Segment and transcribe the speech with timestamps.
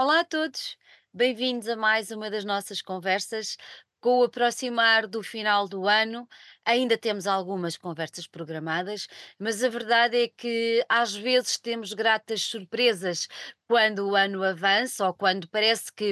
[0.00, 0.76] Olá a todos,
[1.12, 3.56] bem-vindos a mais uma das nossas conversas.
[4.00, 6.28] Com o aproximar do final do ano,
[6.68, 9.08] ainda temos algumas conversas programadas,
[9.38, 13.26] mas a verdade é que às vezes temos gratas surpresas
[13.66, 16.10] quando o ano avança ou quando parece que.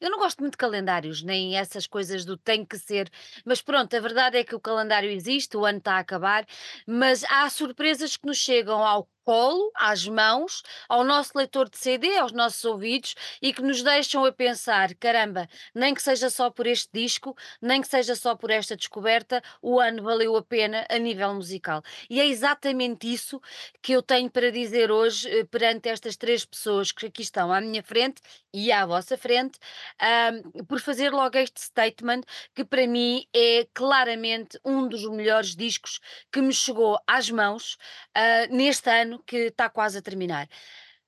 [0.00, 3.10] Eu não gosto muito de calendários, nem essas coisas do tem que ser,
[3.46, 6.44] mas pronto, a verdade é que o calendário existe, o ano está a acabar,
[6.86, 12.16] mas há surpresas que nos chegam ao colo, às mãos, ao nosso leitor de CD,
[12.18, 16.66] aos nossos ouvidos e que nos deixam a pensar: caramba, nem que seja só por
[16.66, 20.98] este disco, nem que seja só por esta descoberta, o ano valeu a pena a
[20.98, 21.82] nível musical.
[22.08, 23.40] E é exatamente isso
[23.82, 27.60] que eu tenho para dizer hoje eh, perante estas três pessoas que aqui estão à
[27.60, 28.20] minha frente
[28.52, 29.58] e à vossa frente,
[30.00, 32.22] ahm, por fazer logo este statement
[32.54, 36.00] que para mim é claramente um dos melhores discos
[36.32, 37.76] que me chegou às mãos
[38.14, 40.48] ah, neste ano que está quase a terminar.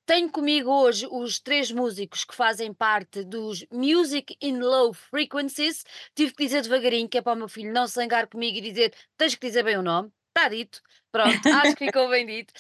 [0.06, 5.84] Tenho comigo hoje os três músicos que fazem parte dos Music in Low Frequencies.
[6.14, 8.60] Tive que dizer devagarinho, que é para o meu filho não se zangar comigo e
[8.60, 10.12] dizer tens que dizer bem o nome.
[10.28, 10.80] Está dito.
[11.10, 12.54] Pronto, acho que ficou bem dito.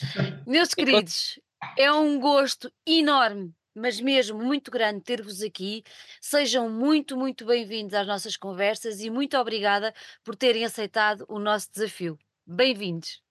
[0.44, 1.38] Meus queridos,
[1.78, 5.84] é um gosto enorme, mas mesmo muito grande ter-vos aqui.
[6.20, 9.94] Sejam muito, muito bem-vindos às nossas conversas e muito obrigada
[10.24, 12.18] por terem aceitado o nosso desafio.
[12.44, 13.22] Bem-vindos.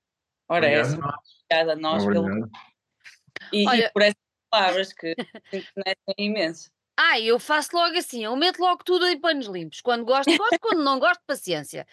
[0.48, 1.04] Ora, é Obrigado.
[1.04, 1.20] essa,
[1.50, 2.50] obrigada a nós pelo.
[3.64, 4.16] E, Olha- e por essas
[4.50, 5.16] palavras que
[5.54, 6.70] internetem imenso.
[6.98, 9.82] Ah, eu faço logo assim, eu meto logo tudo em panos limpos.
[9.82, 11.86] Quando gosto, gosto, quando não gosto, paciência.
[11.86, 11.90] Con-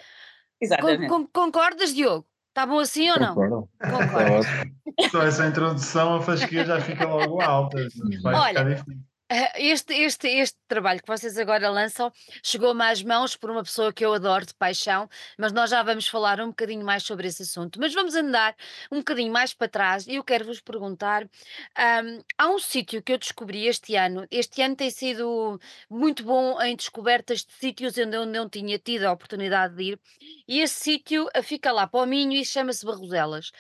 [0.61, 1.09] Exatamente.
[1.09, 2.27] con- concordas, Diogo?
[2.51, 3.35] Está bom assim ou não?
[3.35, 3.69] Concordo.
[3.81, 4.47] Concordo.
[5.11, 7.79] Só essa introdução, a fasquia já fica logo alta.
[8.23, 9.03] Vai Olha, ficar difícil.
[9.35, 13.91] Ah, Este, este, este trabalho que vocês agora lançam chegou-me às mãos por uma pessoa
[13.91, 17.43] que eu adoro de paixão, mas nós já vamos falar um bocadinho mais sobre esse
[17.43, 17.81] assunto.
[17.81, 18.55] Mas vamos andar
[18.91, 21.27] um bocadinho mais para trás e eu quero vos perguntar:
[21.75, 24.27] ahm, há um sítio que eu descobri este ano.
[24.31, 29.05] Este ano tem sido muito bom em descobertas de sítios onde eu não tinha tido
[29.05, 30.01] a oportunidade de ir,
[30.47, 33.51] e esse sítio fica lá para o Minho e chama-se Barroselas.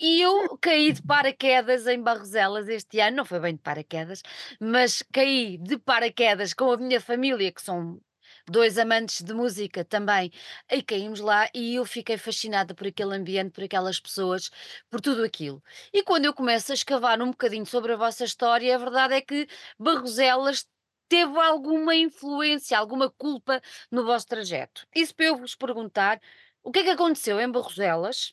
[0.00, 4.22] E eu caí de paraquedas em Barroselas este ano, não foi bem de paraquedas,
[4.58, 8.00] mas caí de paraquedas com a minha família, que são
[8.48, 10.32] dois amantes de música também,
[10.70, 14.50] e caímos lá e eu fiquei fascinada por aquele ambiente, por aquelas pessoas,
[14.90, 15.62] por tudo aquilo.
[15.92, 19.20] E quando eu começo a escavar um bocadinho sobre a vossa história, a verdade é
[19.20, 19.46] que
[19.78, 20.66] Barroselas
[21.08, 23.60] teve alguma influência, alguma culpa
[23.90, 24.86] no vosso trajeto.
[24.94, 26.20] Isso para eu vos perguntar,
[26.62, 28.32] o que é que aconteceu em Barroselas?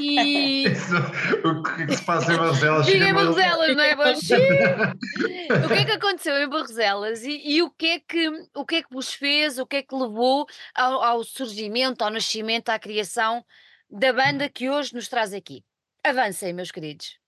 [0.00, 0.96] E Isso,
[1.44, 2.86] o que é que se passa em Barcelos?
[2.86, 3.92] Diga em Barroselas, não é?
[5.64, 8.76] O que é que aconteceu em Barroselas e, e o, que é que, o que
[8.76, 12.78] é que vos fez, o que é que levou ao, ao surgimento, ao nascimento, à
[12.78, 13.44] criação
[13.90, 15.64] da banda que hoje nos traz aqui?
[16.02, 17.18] Avancem, meus queridos.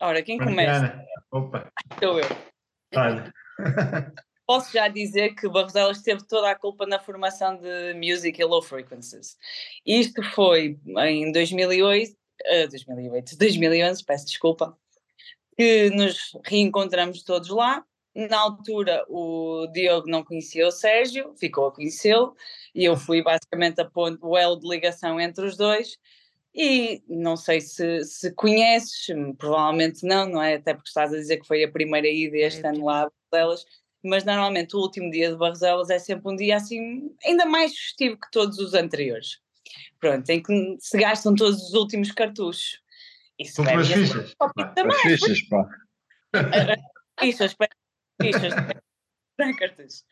[0.00, 0.98] Ora, quem começa.
[1.30, 2.28] Opa, sou eu.
[2.94, 3.32] olha.
[4.46, 8.62] Posso já dizer que Barroselas teve toda a culpa na formação de Music e Low
[8.62, 9.38] Frequencies.
[9.86, 14.76] Isto foi em 2008, eh, 2008, 2011, peço desculpa,
[15.56, 17.84] que nos reencontramos todos lá.
[18.14, 22.36] Na altura, o Diogo não conhecia o Sérgio, ficou a conhecê-lo,
[22.74, 25.98] e eu fui basicamente a ponto, o elo de ligação entre os dois.
[26.54, 29.06] E não sei se, se conheces,
[29.36, 30.54] provavelmente não, não é?
[30.54, 33.10] Até porque estás a dizer que foi a primeira ida este É ano lá a
[34.08, 38.18] mas normalmente o último dia de Barroselas é sempre um dia assim, ainda mais festivo
[38.20, 39.40] que todos os anteriores.
[39.98, 42.80] Pronto, em que se gastam todos os últimos cartuchos.
[43.38, 44.34] Isso Últimas bebe- fichas.
[44.38, 44.52] As
[47.20, 47.68] fichas, pá.
[48.20, 48.54] Fichas,
[49.36, 50.04] pe- fichas.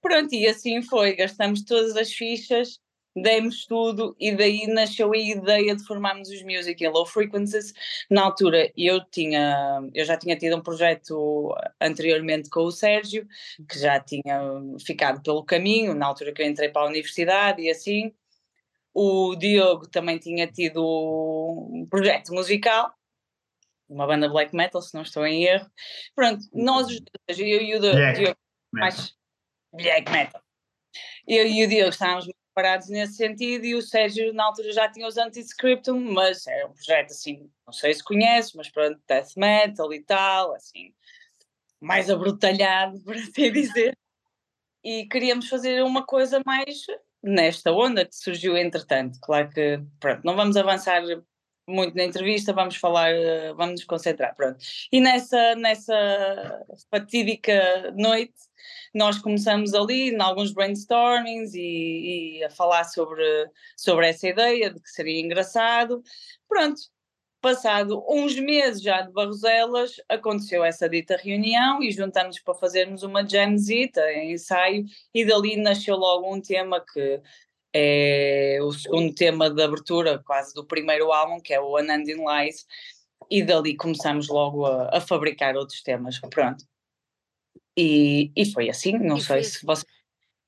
[0.00, 2.80] Pronto, e assim foi, gastamos todas as fichas,
[3.16, 7.72] demos tudo e daí nasceu a ideia de formarmos os Music in Low Frequencies.
[8.10, 13.26] Na altura eu tinha, eu já tinha tido um projeto anteriormente com o Sérgio,
[13.68, 14.40] que já tinha
[14.84, 18.12] ficado pelo caminho, na altura que eu entrei para a universidade e assim.
[18.92, 22.94] O Diogo também tinha tido um projeto musical,
[23.88, 25.70] uma banda black metal, se não estou em erro.
[26.14, 28.38] Pronto, nós os dois, eu e o Di- Black Diogo,
[28.72, 29.14] mais
[29.72, 30.42] black metal.
[31.28, 35.06] Eu e o Diogo estávamos parados nesse sentido e o Sérgio na altura já tinha
[35.06, 39.92] os Anti-Scriptum, mas era um projeto assim, não sei se conheces, mas pronto, death metal
[39.92, 40.94] e tal, assim,
[41.78, 43.94] mais abrutalhado, por assim dizer.
[44.82, 46.86] E queríamos fazer uma coisa mais
[47.22, 49.18] nesta onda que surgiu entretanto.
[49.20, 51.02] Claro que, pronto, não vamos avançar
[51.68, 53.12] muito na entrevista, vamos falar,
[53.54, 54.58] vamos nos concentrar, pronto.
[54.90, 58.32] E nessa, nessa fatídica noite,
[58.96, 63.24] nós começamos ali em alguns brainstormings e, e a falar sobre,
[63.76, 66.02] sobre essa ideia de que seria engraçado.
[66.48, 66.80] Pronto,
[67.46, 73.24] Passado uns meses já de Barroselas, aconteceu essa dita reunião e juntamos para fazermos uma
[73.24, 74.84] jamzita ensaio
[75.14, 77.20] e dali nasceu logo um tema que
[77.72, 82.66] é o segundo tema de abertura quase do primeiro álbum, que é o Unending Lies,
[83.30, 86.64] e dali começamos logo a, a fabricar outros temas, pronto.
[87.76, 89.66] E, e foi assim, não E sei foi se assim.
[89.66, 89.86] você...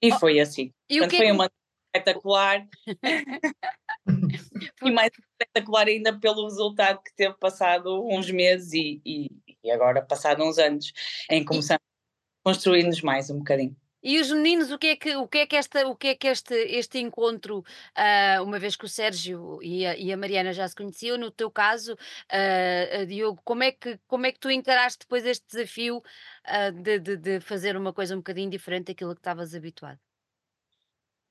[0.00, 0.72] E Oh, foi assim.
[0.88, 1.50] E Portanto, que é foi que uma
[1.94, 2.68] espetacular
[4.82, 9.28] e mais espetacular ainda pelo resultado que teve passado uns meses e, e,
[9.64, 10.92] e agora passado uns anos
[11.30, 13.76] em começamos a construir-nos mais um bocadinho.
[14.02, 16.14] E os meninos, o que é que, o que, é que, esta, o que, é
[16.14, 17.64] que este, este encontro,
[17.94, 21.30] ah, uma vez que o Sérgio e a, e a Mariana já se conheciam, no
[21.30, 21.96] teu caso,
[22.30, 26.02] ah, Diogo, como é, que, como é que tu encaraste depois este desafio
[26.44, 29.98] ah, de, de, de fazer uma coisa um bocadinho diferente daquilo que estavas habituado?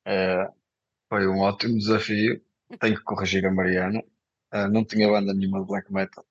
[0.05, 0.47] Eh,
[1.09, 2.41] foi um ótimo desafio.
[2.79, 4.03] Tenho que corrigir a Mariana.
[4.71, 6.25] Não tinha banda nenhuma de black metal.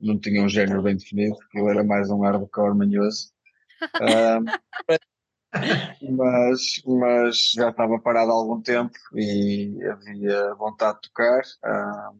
[0.00, 1.36] Não tinha um género bem definido.
[1.42, 3.32] Aquilo era mais um hardcore manhoso.
[4.00, 4.40] Ah,
[6.02, 11.42] mas, mas já estava parado há algum tempo e havia vontade de tocar.
[11.64, 12.12] Ah,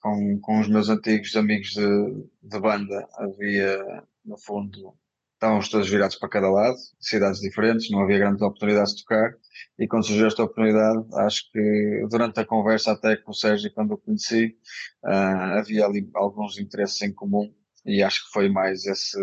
[0.00, 4.94] com, com os meus antigos amigos de, de banda, havia, no fundo,
[5.32, 9.34] estávamos todos virados para cada lado, cidades diferentes, não havia grandes oportunidades de tocar.
[9.78, 13.92] E quando surgiu esta oportunidade, acho que durante a conversa, até com o Sérgio, quando
[13.92, 14.58] o conheci,
[15.04, 17.54] ah, havia ali alguns interesses em comum.
[17.84, 19.18] E acho que foi mais esse,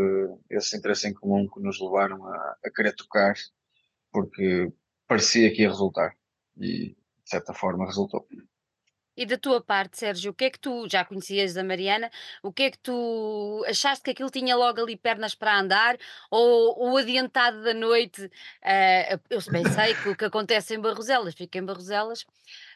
[0.49, 3.33] esse interesse em comum que nos levaram a, a querer tocar,
[4.11, 4.71] porque
[5.07, 6.15] parecia que ia resultar.
[6.57, 8.27] E, de certa forma, resultou.
[9.15, 12.09] E da tua parte, Sérgio, o que é que tu já conhecias a Mariana?
[12.41, 15.97] O que é que tu achaste que aquilo tinha logo ali pernas para andar?
[16.29, 18.29] Ou o adiantado da noite?
[18.63, 22.25] eh, eu bem sei que o que acontece em Barroselas fica em Barroselas,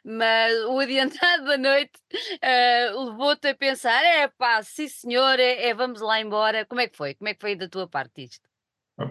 [0.03, 1.93] mas o adiantado da noite
[2.41, 6.65] eh, levou-te a pensar: é pá, sim senhor, é, é, vamos lá embora.
[6.65, 7.13] Como é que foi?
[7.13, 8.49] Como é que foi da tua parte isto?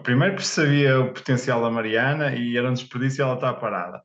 [0.03, 4.03] Primeiro percebia o potencial da Mariana e era um desperdício ela estar parada.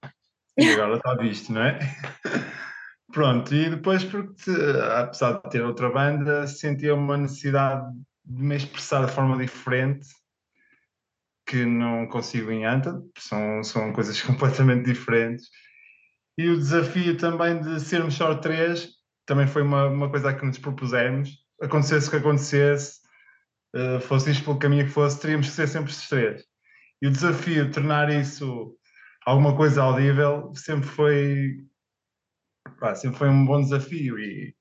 [0.57, 1.79] E agora está visto, não é?
[3.13, 4.51] Pronto, e depois porque
[4.97, 7.93] apesar de ter outra banda, sentia uma necessidade
[8.25, 10.07] de me expressar de forma diferente
[11.47, 15.49] que não consigo em Anta, são, são coisas completamente diferentes.
[16.39, 18.89] E o desafio também de sermos só três
[19.27, 21.31] também foi uma, uma coisa que nos propusemos.
[21.61, 23.01] Acontecesse o que acontecesse,
[23.75, 26.45] uh, fosse isto pelo caminho que fosse, teríamos que ser sempre os três.
[27.03, 28.77] E o desafio de tornar isso
[29.27, 31.70] alguma coisa audível sempre foi
[32.79, 34.55] pá, sempre foi um bom desafio e,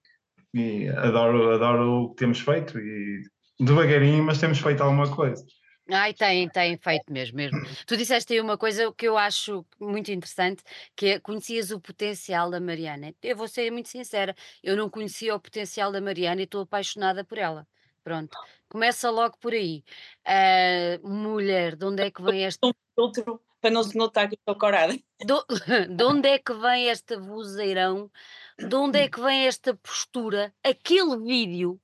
[0.53, 3.23] e, adoro, adoro o que temos feito e
[3.59, 5.45] devagarinho, mas temos feito alguma coisa.
[5.91, 7.59] Ai, tem, tem feito mesmo, mesmo.
[7.87, 10.63] Tu disseste aí uma coisa que eu acho muito interessante,
[10.95, 13.13] que é conhecias o potencial da Mariana.
[13.23, 17.23] Eu vou ser muito sincera, eu não conhecia o potencial da Mariana e estou apaixonada
[17.23, 17.67] por ela.
[18.03, 18.37] Pronto,
[18.69, 19.83] começa logo por aí.
[20.25, 22.67] Uh, mulher, de onde é que vem esta.
[22.67, 24.97] Um filtro para não se notar que estou corada.
[25.25, 25.45] Do...
[25.95, 28.11] de onde é que vem este vozeirão?
[28.57, 30.53] De onde é que vem esta postura?
[30.63, 31.79] Aquele vídeo,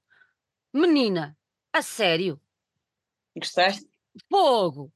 [0.73, 1.37] menina,
[1.71, 2.39] a sério,
[3.37, 3.85] Gostaste?
[4.29, 4.91] fogo!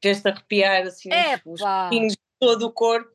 [0.00, 1.08] Queres-te arrepiar assim
[1.46, 1.88] os Epá!
[1.88, 3.10] pinhos de todo o corpo?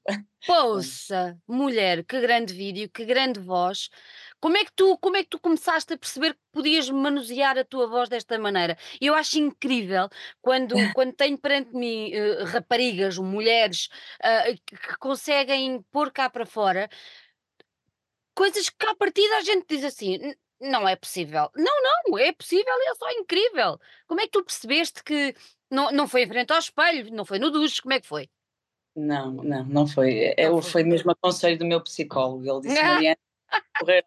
[0.46, 3.90] Poça, mulher, que grande vídeo, que grande voz.
[4.40, 7.66] Como é que tu, como é que tu começaste a perceber que podias manusear a
[7.66, 8.78] tua voz desta maneira?
[9.02, 10.10] Eu acho incrível
[10.42, 13.90] quando, quando tenho perante mim eh, raparigas, mulheres
[14.22, 16.88] ah, que, conseguem pôr cá para fora
[18.36, 21.50] coisas que à partida a gente diz assim, "N- não é possível.
[21.56, 23.80] Não, não, é possível e é só incrível.
[24.08, 25.36] Como é que tu percebeste que
[25.70, 28.30] não, não foi em frente ao espelho, não foi no duche, como é que foi?
[28.96, 30.34] Não, não, não foi.
[30.38, 30.72] Não Eu, foi.
[30.72, 32.44] foi mesmo a conselho do meu psicólogo.
[32.44, 32.82] Ele disse!
[32.82, 33.18] Mariana,
[33.80, 34.04] correr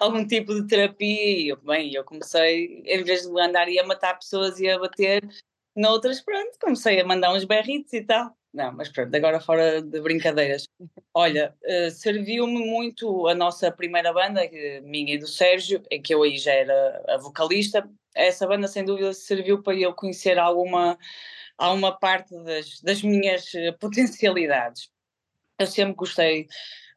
[0.00, 1.40] algum tipo de terapia.
[1.40, 4.78] E eu, bem, eu comecei, em vez de andar e a matar pessoas e a
[4.78, 5.22] bater
[5.74, 8.36] noutras, pronto, comecei a mandar uns berritos e tal.
[8.52, 10.64] Não, mas pronto, agora fora de brincadeiras.
[11.12, 14.40] Olha, eh, serviu-me muito a nossa primeira banda,
[14.82, 17.88] minha e do Sérgio, em que eu aí já era a vocalista.
[18.14, 20.98] Essa banda, sem dúvida, serviu para eu conhecer alguma,
[21.58, 24.90] alguma parte das, das minhas eh, potencialidades.
[25.58, 26.46] Eu sempre gostei,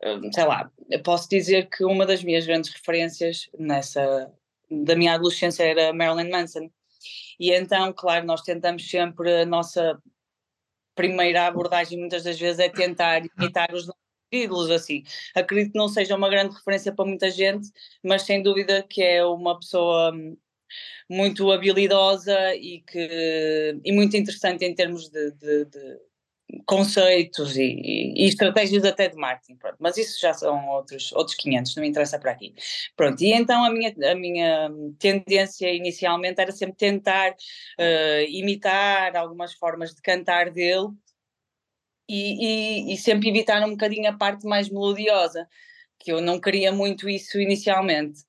[0.04, 0.72] eh, sei lá,
[1.04, 4.32] posso dizer que uma das minhas grandes referências nessa
[4.72, 6.70] da minha adolescência era Marilyn Manson.
[7.40, 10.02] E então, claro, nós tentamos sempre a nossa
[10.96, 14.02] primeira abordagem muitas das vezes é tentar imitar os nossos
[14.32, 15.04] ídolos assim.
[15.36, 17.70] Acredito que não seja uma grande referência para muita gente,
[18.04, 20.38] mas sem dúvida que é uma pessoa hum,
[21.10, 26.00] muito habilidosa e que e muito interessante em termos de, de, de,
[26.66, 29.78] conceitos e, e, estratégias até de marketing, pronto.
[29.80, 32.54] mas isso já são outros, outros 500, não me interessa para aqui.
[32.96, 39.54] Pronto, e então a minha, a minha tendência inicialmente era sempre tentar uh, imitar algumas
[39.54, 40.90] formas de cantar dele
[42.08, 45.48] e, e, e sempre evitar um bocadinho a parte mais melodiosa,
[46.00, 48.24] que eu não queria muito isso inicialmente.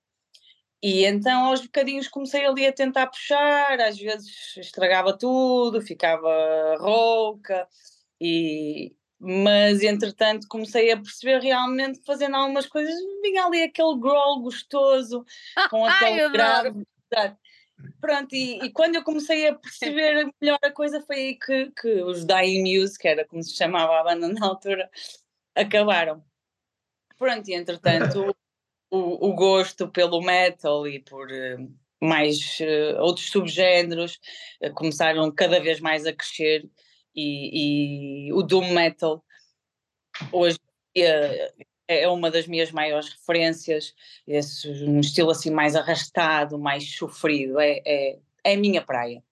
[0.82, 7.68] E então aos bocadinhos comecei ali a tentar puxar, às vezes estragava tudo, ficava rouca,
[8.24, 15.24] e, mas entretanto comecei a perceber realmente fazendo algumas coisas vinha ali aquele growl gostoso
[15.68, 16.84] com aquele grave.
[18.00, 22.02] Pronto, e, e, quando eu comecei a perceber melhor a coisa foi aí que, que
[22.02, 24.88] os Dying Muse, que era como se chamava a banda na altura,
[25.52, 26.24] acabaram.
[27.18, 28.34] Pronto, e entretanto
[28.90, 34.20] o, o gosto pelo metal e por uh, mais uh, outros subgéneros
[34.62, 36.68] uh, começaram cada vez mais a crescer
[37.14, 39.24] e, e o doom metal
[40.30, 40.58] hoje
[40.96, 41.52] é,
[41.88, 43.94] é uma das minhas maiores referências,
[44.26, 49.22] esse, um estilo assim mais arrastado, mais sofrido, é, é, é a minha praia.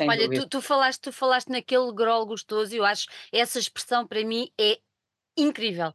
[0.00, 4.24] Olha, tu, tu, falaste, tu falaste naquele grol gostoso e eu acho essa expressão para
[4.24, 4.78] mim é
[5.36, 5.92] incrível.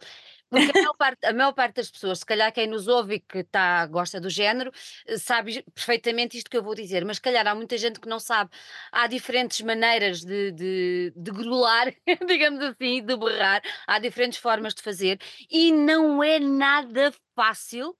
[0.50, 3.20] Porque a maior, parte, a maior parte das pessoas, se calhar quem nos ouve e
[3.20, 4.72] que tá, gosta do género,
[5.06, 8.10] eh, sabe perfeitamente isto que eu vou dizer, mas se calhar há muita gente que
[8.10, 8.50] não sabe.
[8.92, 11.94] Há diferentes maneiras de, de, de grular,
[12.28, 17.96] digamos assim, de berrar, há diferentes formas de fazer e não é nada fácil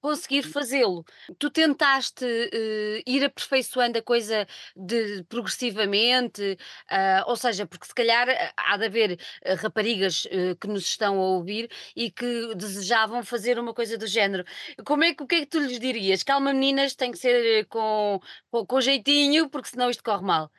[0.00, 1.04] conseguir fazê-lo.
[1.38, 6.56] Tu tentaste uh, ir aperfeiçoando a coisa de, progressivamente,
[6.90, 10.26] uh, ou seja, porque se calhar eh, há de haver uh, raparigas
[10.60, 14.44] que nos estão a ouvir e que desejavam fazer uma coisa do género.
[14.84, 16.22] Como é que, o que é que tu lhes dirias?
[16.22, 20.50] Calma meninas, tem que ser com, com, com jeitinho, porque senão isto corre mal.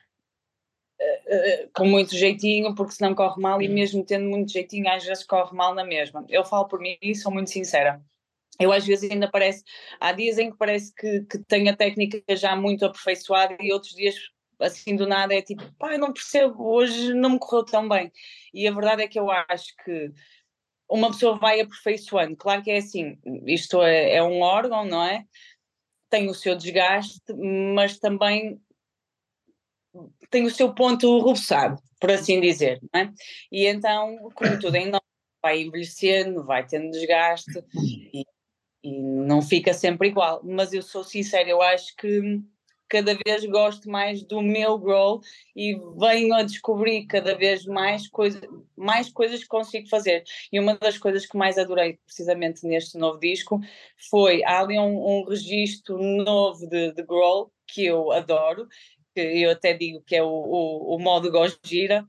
[1.74, 5.56] com muito jeitinho, porque senão corre mal, e mesmo tendo muito jeitinho, às vezes corre
[5.56, 6.26] mal na mesma.
[6.30, 8.02] Eu falo por mim e sou muito sincera
[8.64, 9.64] eu às vezes ainda parece,
[10.00, 13.94] há dias em que parece que, que tenho a técnica já muito aperfeiçoada e outros
[13.94, 14.16] dias
[14.60, 18.12] assim do nada é tipo, pá, não percebo, hoje não me correu tão bem.
[18.54, 20.12] E a verdade é que eu acho que
[20.90, 25.26] uma pessoa vai aperfeiçoando, claro que é assim, isto é, é um órgão, não é?
[26.10, 27.22] Tem o seu desgaste,
[27.74, 28.62] mas também
[30.30, 33.14] tem o seu ponto rubuçado, por assim dizer, não é?
[33.52, 35.02] E então, como tudo nós,
[35.42, 37.64] vai envelhecendo, vai tendo desgaste
[38.14, 38.24] e
[38.84, 40.42] e não fica sempre igual.
[40.44, 42.42] Mas eu sou sincera, eu acho que
[42.92, 45.22] cada vez gosto mais do meu grow
[45.56, 48.42] e venho a descobrir cada vez mais, coisa,
[48.76, 50.26] mais coisas que consigo fazer.
[50.52, 53.62] E uma das coisas que mais adorei precisamente neste novo disco
[54.10, 58.68] foi, há ali um, um registro novo de, de grow que eu adoro,
[59.16, 62.06] que eu até digo que é o, o, o modo Gojira,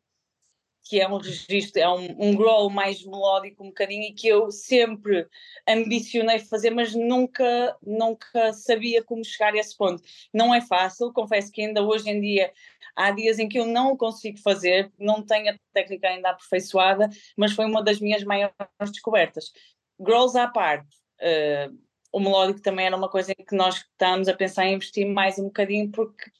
[0.84, 5.28] que é um registro, é um, um mais melódico um bocadinho e que eu sempre
[5.66, 10.02] ambicionei fazer, mas nunca, nunca sabia como chegar a esse ponto.
[10.32, 12.52] Não é fácil, confesso que ainda hoje em dia
[12.96, 17.52] há dias em que eu não consigo fazer, não tenho a técnica ainda aperfeiçoada, mas
[17.52, 19.52] foi uma das minhas maiores descobertas.
[19.98, 21.78] Growls à parte, uh,
[22.12, 25.38] o melódico também era uma coisa em que nós estamos a pensar em investir mais
[25.38, 26.30] um bocadinho porque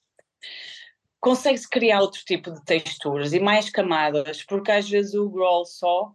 [1.23, 6.13] consegue-se criar outro tipo de texturas e mais camadas, porque às vezes o growl só,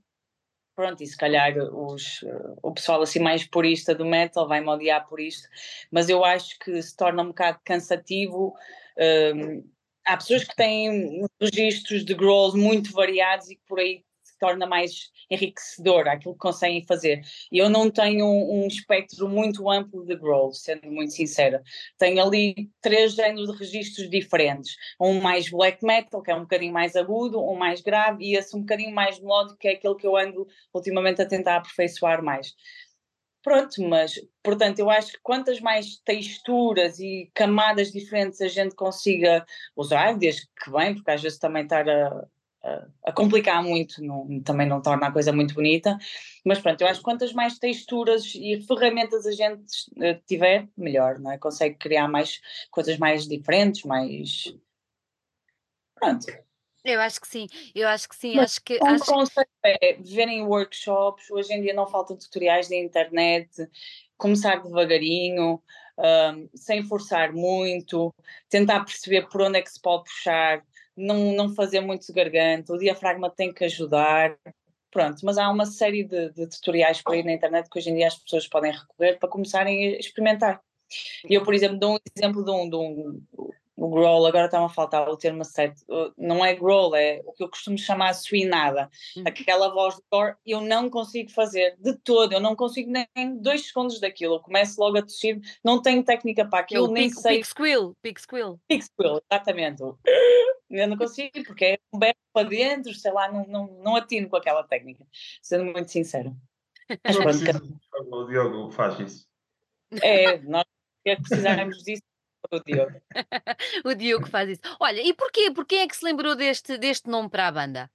[0.75, 2.19] pronto, e se calhar os,
[2.61, 5.47] o pessoal assim mais purista do metal vai-me odiar por isto,
[5.89, 8.53] mas eu acho que se torna um bocado cansativo.
[9.33, 9.63] Um,
[10.05, 14.03] há pessoas que têm registros de growls muito variados e que por aí
[14.39, 17.21] torna mais enriquecedor aquilo que conseguem fazer.
[17.51, 21.61] E eu não tenho um, um espectro muito amplo de growls, sendo muito sincera.
[21.97, 24.75] Tenho ali três géneros de registros diferentes.
[24.99, 28.55] Um mais black metal, que é um bocadinho mais agudo, um mais grave, e esse
[28.55, 32.55] um bocadinho mais melódico, que é aquele que eu ando ultimamente a tentar aperfeiçoar mais.
[33.47, 39.45] Pronto, mas portanto eu acho que quantas mais texturas e camadas diferentes a gente consiga
[39.73, 42.27] usar, desde que bem, porque às vezes também estar a,
[43.03, 45.97] a complicar muito, não, também não torna a coisa muito bonita,
[46.45, 51.19] mas pronto, eu acho que quantas mais texturas e ferramentas a gente eh, tiver, melhor,
[51.19, 51.37] não é?
[51.37, 54.53] Consegue criar mais coisas mais diferentes, mais.
[55.95, 56.25] Pronto.
[56.83, 58.35] Eu acho que sim, eu acho que sim.
[58.35, 59.05] Mas acho que, um acho...
[59.05, 63.69] conceito é verem workshops, hoje em dia não faltam tutoriais da internet,
[64.17, 65.61] começar devagarinho,
[65.97, 68.13] um, sem forçar muito,
[68.49, 70.63] tentar perceber por onde é que se pode puxar,
[70.97, 74.37] não, não fazer muito garganta, o diafragma tem que ajudar.
[74.89, 77.95] Pronto, mas há uma série de, de tutoriais por aí na internet que hoje em
[77.95, 80.61] dia as pessoas podem recorrer para começarem a experimentar.
[81.29, 83.21] Eu, por exemplo, dou um exemplo de um, de um
[83.77, 85.85] o growl, agora está-me a faltar o termo certo,
[86.17, 89.23] não é growl, é o que eu costumo chamar de suinada, hum.
[89.23, 93.67] aquela voz de cor, eu não consigo fazer de todo, eu não consigo nem dois
[93.67, 97.19] segundos daquilo, eu começo logo a tossir, não tenho técnica para aquilo, é nem pick,
[97.19, 97.35] sei.
[97.35, 98.59] Pig squeal, pig squeal.
[98.67, 99.83] Pig squeal, exatamente.
[100.69, 104.27] Eu não consigo, porque é um berro para dentro, sei lá, não, não, não atino
[104.27, 105.05] com aquela técnica,
[105.39, 106.35] sendo muito sincero.
[107.03, 107.79] Mas pronto,
[108.11, 109.27] o Diogo faz isso.
[110.01, 110.65] É, nós
[111.03, 112.01] precisamos disso
[112.51, 113.01] o Diogo.
[113.85, 114.61] o Diogo faz isso.
[114.79, 115.51] Olha, e porquê?
[115.51, 117.91] Porquê é que se lembrou deste, deste nome para a banda?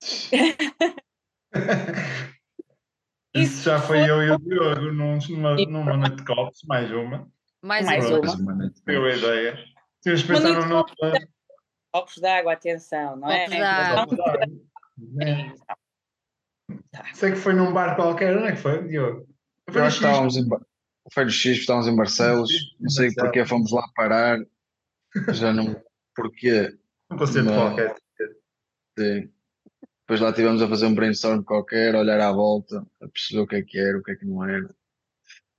[3.34, 7.26] Isso já foi eu e o Diogo numa, numa noite de copos, mais uma.
[7.62, 8.34] Mais, mais uma.
[8.34, 8.72] uma.
[8.84, 9.58] Deu a ideia.
[10.00, 10.84] Vocês pensaram no.
[11.94, 13.46] Copos d'água, atenção, não é?
[13.94, 14.46] Copos d'água.
[15.20, 15.52] É.
[17.14, 19.26] Sei que foi num bar qualquer, não é que foi, Diogo?
[19.72, 20.46] Nós estávamos em,
[21.12, 22.50] foi no X, estávamos em Barcelos,
[22.80, 24.38] não sei porque fomos lá parar,
[25.32, 25.80] já não.
[26.14, 26.74] Porquê?
[27.10, 27.94] Um concerto mas, qualquer.
[28.98, 29.30] Sim.
[30.00, 33.56] Depois lá estivemos a fazer um brainstorm qualquer, olhar à volta, a perceber o que
[33.56, 34.68] é que era, o que é que não era.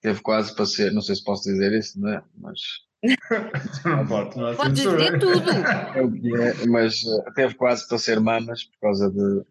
[0.02, 2.24] Teve quase para ser, não sei se posso dizer isso, não é?
[2.36, 2.60] Mas.
[3.86, 5.50] não pode, não Podes dizer tudo!
[5.50, 9.20] É o que é, mas uh, teve quase para ser mamas por causa de.
[9.20, 9.46] Uh,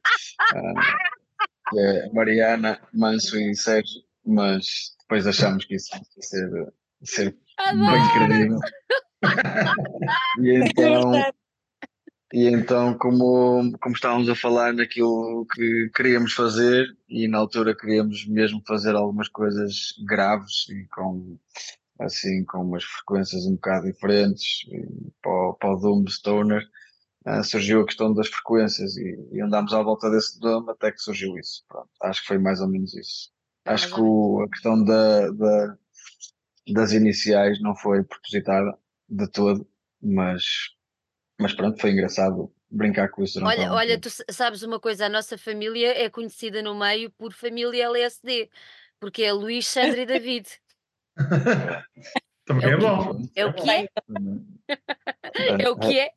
[1.78, 7.36] é Mariana, Manso e Sérgio, mas depois achamos que isso ia ser, ser
[7.72, 8.58] bem credível.
[10.40, 11.12] e então,
[12.32, 18.26] e então como, como estávamos a falar naquilo que queríamos fazer, e na altura queríamos
[18.26, 21.38] mesmo fazer algumas coisas graves e com
[22.00, 24.66] assim com umas frequências um bocado diferentes
[25.22, 26.66] para, para o Doom Stoner,
[27.26, 30.98] uh, surgiu a questão das frequências e, e andámos à volta desse Doom até que
[31.00, 31.64] surgiu isso.
[31.68, 33.30] Pronto, acho que foi mais ou menos isso.
[33.64, 35.78] Acho que o, a questão da, da,
[36.72, 38.76] das iniciais não foi propositada
[39.08, 39.68] de todo,
[40.00, 40.44] mas,
[41.38, 43.44] mas pronto, foi engraçado brincar com isso.
[43.44, 47.84] Olha, olha, tu sabes uma coisa, a nossa família é conhecida no meio por família
[47.84, 48.50] LSD,
[48.98, 50.48] porque é Luís, Sandra e David.
[52.44, 53.22] Também é, é bom.
[53.36, 53.88] É o que é.
[55.58, 56.10] É o que é.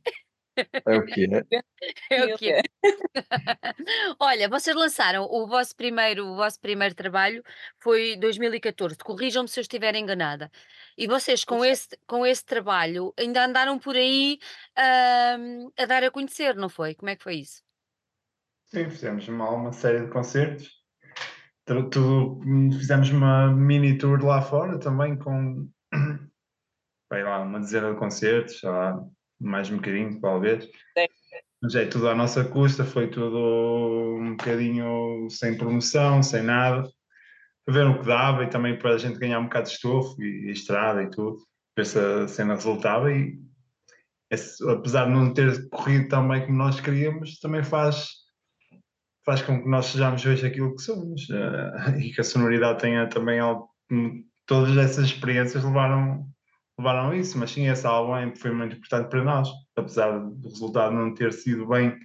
[0.86, 1.44] É o que é.
[2.10, 2.62] É o que é.
[4.20, 7.44] Olha, vocês lançaram o vosso primeiro, o vosso primeiro trabalho
[7.80, 8.98] foi 2014.
[8.98, 10.52] Corrijam-me se eu estiver enganada.
[10.98, 14.40] E vocês com esse, com esse trabalho ainda andaram por aí
[14.78, 16.96] uh, a dar a conhecer, não foi?
[16.96, 17.64] Como é que foi isso?
[18.66, 20.84] Sim, fizemos uma, uma série de concertos.
[21.66, 22.40] Tudo,
[22.78, 25.68] fizemos uma mini tour lá fora também com
[27.10, 29.04] vai lá, uma dezena de concertos, lá,
[29.40, 30.70] mais um bocadinho, talvez.
[31.62, 36.88] Mas é tudo à nossa custa, foi tudo um bocadinho sem promoção, sem nada,
[37.66, 40.22] para ver o que dava e também para a gente ganhar um bocado de estofo
[40.22, 41.38] e, e estrada e tudo,
[41.76, 43.40] ver se a cena resultava e
[44.30, 48.10] esse, apesar de não ter corrido tão bem como nós queríamos, também faz,
[49.26, 51.28] faz com que nós sejamos hoje aquilo que somos.
[51.30, 53.70] Uh, e que a sonoridade tenha também algo,
[54.46, 56.28] todas essas experiências levaram
[56.78, 60.94] levaram a isso, mas sim, esse álbum foi muito importante para nós, apesar do resultado
[60.94, 61.98] não ter sido bem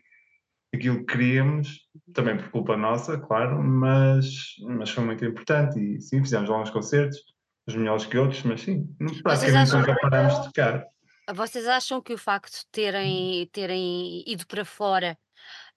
[0.75, 6.23] aquilo que queríamos, também por culpa nossa, claro, mas, mas foi muito importante e sim,
[6.23, 7.19] fizemos alguns concertos,
[7.69, 8.87] uns melhores que outros, mas sim,
[9.23, 10.87] praticamente nunca paramos de tocar.
[11.35, 15.19] Vocês acham que o facto de terem, terem ido para fora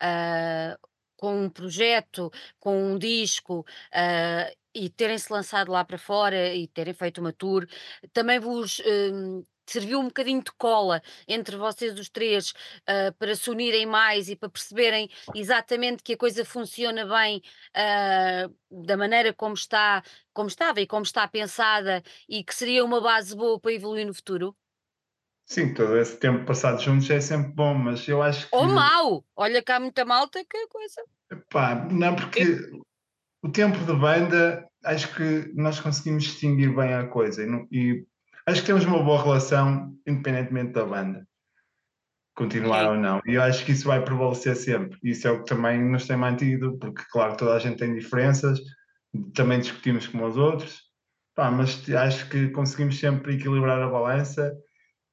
[0.02, 6.68] uh, com um projeto, com um disco, uh, e terem-se lançado lá para fora e
[6.68, 7.68] terem feito uma tour,
[8.12, 13.50] também vos hum, serviu um bocadinho de cola entre vocês os três uh, para se
[13.50, 17.42] unirem mais e para perceberem exatamente que a coisa funciona bem
[17.76, 23.02] uh, da maneira como está, como estava e como está pensada e que seria uma
[23.02, 24.56] base boa para evoluir no futuro?
[25.46, 28.56] Sim, todo esse tempo passado juntos é sempre bom, mas eu acho que.
[28.56, 29.26] Ou mau!
[29.36, 31.04] Olha cá muita malta que coisa.
[31.50, 32.44] Pá, não, porque
[33.44, 38.06] o tempo de banda, acho que nós conseguimos distinguir bem a coisa e, e
[38.48, 41.28] acho que temos uma boa relação, independentemente da banda,
[42.34, 43.22] continuar ou não.
[43.26, 44.98] E eu acho que isso vai prevalecer sempre.
[45.04, 48.60] Isso é o que também nos tem mantido, porque, claro, toda a gente tem diferenças,
[49.34, 50.82] também discutimos com os outros,
[51.36, 54.54] pá, mas acho que conseguimos sempre equilibrar a balança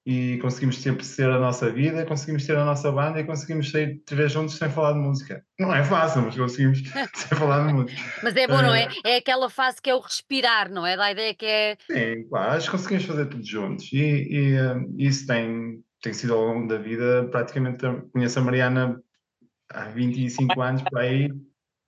[0.07, 4.01] e conseguimos sempre ser a nossa vida, conseguimos ter a nossa banda e conseguimos sair
[4.07, 5.45] três juntos sem falar de música.
[5.59, 6.79] Não é fácil, mas conseguimos
[7.15, 8.01] sem falar de música.
[8.23, 8.89] Mas é bom, não é?
[9.05, 10.97] É aquela fase que é o respirar, não é?
[10.97, 11.77] Da ideia que é.
[11.87, 16.33] Sim, claro, acho que conseguimos fazer tudo juntos e, e uh, isso tem, tem sido
[16.35, 17.29] ao longo da vida.
[17.31, 19.01] Praticamente conheço a Mariana
[19.71, 21.29] há 25 anos por aí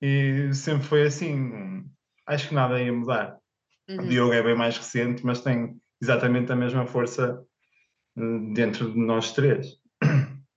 [0.02, 1.82] e sempre foi assim.
[2.26, 3.38] Acho que nada ia mudar.
[3.88, 4.04] Uhum.
[4.04, 7.42] O Diogo é bem mais recente, mas tem exatamente a mesma força
[8.16, 9.80] dentro de nós três.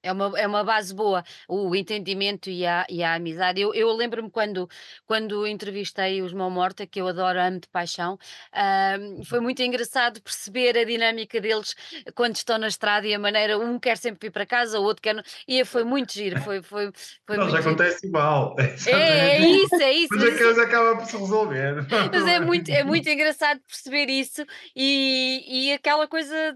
[0.06, 3.60] É uma, é uma base boa, o entendimento e a, e a amizade.
[3.60, 4.70] Eu, eu lembro-me quando,
[5.04, 8.20] quando entrevistei os Mão Morta, que eu adoro, amo de paixão,
[9.28, 11.76] foi muito engraçado perceber a dinâmica deles
[12.14, 15.02] quando estão na estrada e a maneira, um quer sempre vir para casa, o outro
[15.02, 15.16] quer.
[15.48, 16.40] E foi muito giro.
[16.42, 16.92] Foi, foi,
[17.26, 17.70] foi Não, já giro.
[17.70, 18.56] acontece igual.
[18.86, 20.14] É, é isso, é isso.
[20.14, 21.88] Mas a coisa acaba por se resolver.
[22.12, 26.56] Mas é muito, é muito engraçado perceber isso e, e aquela coisa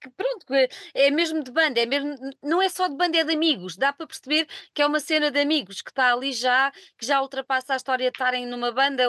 [0.00, 0.46] que pronto,
[0.94, 3.92] é mesmo de banda, é mesmo, não é só de banda, é de amigos, dá
[3.92, 7.74] para perceber que é uma cena de amigos que está ali já, que já ultrapassa
[7.74, 9.04] a história de estarem numa banda,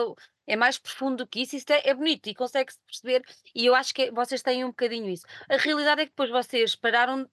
[0.46, 3.22] é mais profundo do que isso, isso é, é bonito e consegue-se perceber,
[3.54, 5.24] e eu acho que vocês têm um bocadinho isso.
[5.48, 7.28] A realidade é que depois vocês pararam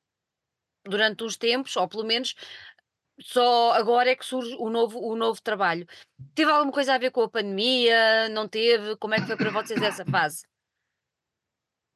[0.85, 2.35] durante uns tempos, ou pelo menos
[3.21, 5.85] só agora é que surge o novo, o novo trabalho.
[6.33, 8.29] Teve alguma coisa a ver com a pandemia?
[8.29, 8.95] Não teve?
[8.97, 10.48] Como é que foi para vocês essa fase?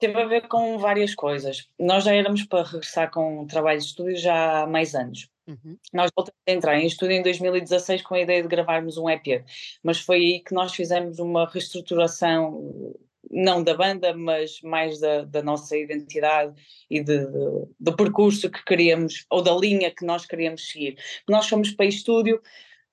[0.04, 1.70] Teve a ver com várias coisas.
[1.80, 5.30] Nós já éramos para regressar com trabalho de estúdio já há mais anos.
[5.48, 5.78] Uhum.
[5.94, 9.46] Nós voltamos a entrar em estúdio em 2016 com a ideia de gravarmos um EP,
[9.82, 12.94] mas foi aí que nós fizemos uma reestruturação,
[13.32, 16.54] não da banda, mas mais da, da nossa identidade
[16.90, 20.98] e de, de, do percurso que queríamos, ou da linha que nós queríamos seguir.
[21.30, 22.42] Nós fomos para estúdio,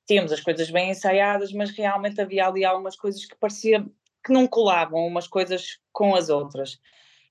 [0.07, 3.85] tínhamos as coisas bem ensaiadas, mas realmente havia ali algumas coisas que parecia
[4.24, 6.78] que não colavam umas coisas com as outras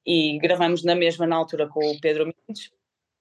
[0.06, 2.72] e gravamos na mesma na altura com o Pedro Mendes,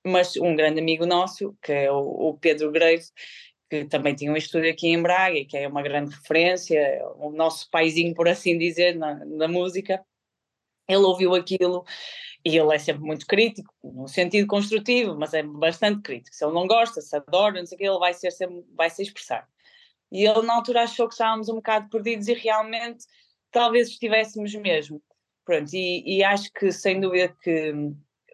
[0.06, 3.12] mas um grande amigo nosso, que é o, o Pedro Graves,
[3.68, 6.80] que também tinha um estúdio aqui em Braga e que é uma grande referência,
[7.16, 10.02] o nosso paizinho, por assim dizer, na, na música.
[10.88, 11.84] Ele ouviu aquilo
[12.44, 16.34] e ele é sempre muito crítico, no sentido construtivo, mas é bastante crítico.
[16.34, 18.88] Se ele não gosta, se adora, não sei o que, ele vai ser sempre, vai
[18.88, 19.46] se expressar.
[20.10, 23.04] E ele na altura achou que estávamos um bocado perdidos e realmente
[23.50, 25.02] talvez estivéssemos mesmo.
[25.44, 27.72] Pronto, e, e acho que sem dúvida que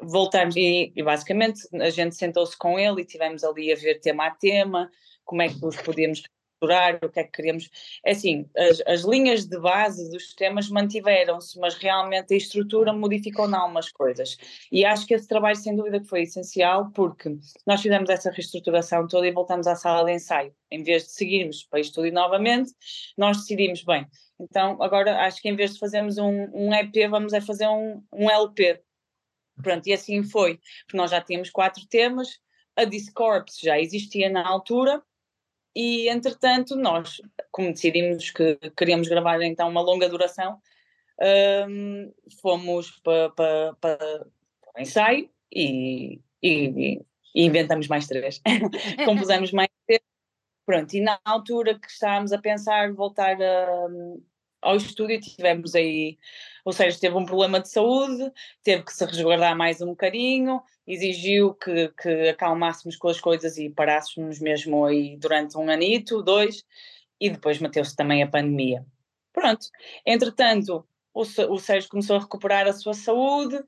[0.03, 4.27] voltamos, e, e basicamente a gente sentou-se com ele e tivemos ali a ver tema
[4.27, 4.90] a tema,
[5.24, 6.22] como é que os podíamos
[6.64, 7.70] estruturar, o que é que queríamos.
[8.05, 13.48] É assim, as, as linhas de base dos temas mantiveram-se, mas realmente a estrutura modificou
[13.48, 14.37] em algumas coisas.
[14.72, 19.07] E acho que esse trabalho, sem dúvida, que foi essencial, porque nós fizemos essa reestruturação
[19.07, 20.55] toda e voltamos à sala de ensaio.
[20.70, 22.72] Em vez de seguirmos para estúdio novamente,
[23.16, 24.07] nós decidimos, bem,
[24.40, 28.03] então, agora acho que em vez de fazermos um, um EP, vamos é fazer um,
[28.12, 28.81] um LP.
[29.62, 32.40] Pronto, e assim foi, porque nós já tínhamos quatro temas,
[32.77, 35.00] a Discorps já existia na altura,
[35.74, 40.60] e entretanto nós, como decidimos que queríamos gravar então uma longa duração,
[41.68, 43.98] um, fomos para pa, pa,
[44.76, 47.00] o ensaio e, e,
[47.34, 48.40] e, inventamos mais três.
[49.04, 50.00] Compusemos mais três
[50.66, 53.87] Pronto, e na altura que estávamos a pensar voltar a,
[54.64, 56.18] ao estúdio, tivemos aí,
[56.64, 61.55] ou seja, teve um problema de saúde, teve que se resguardar mais um bocadinho, exigiu
[61.55, 66.64] que, que acalmássemos com as coisas e parássemos mesmo aí durante um anito, dois,
[67.20, 68.85] e depois meteu-se também a pandemia.
[69.33, 69.66] Pronto,
[70.07, 73.62] entretanto, o, o Sérgio começou a recuperar a sua saúde,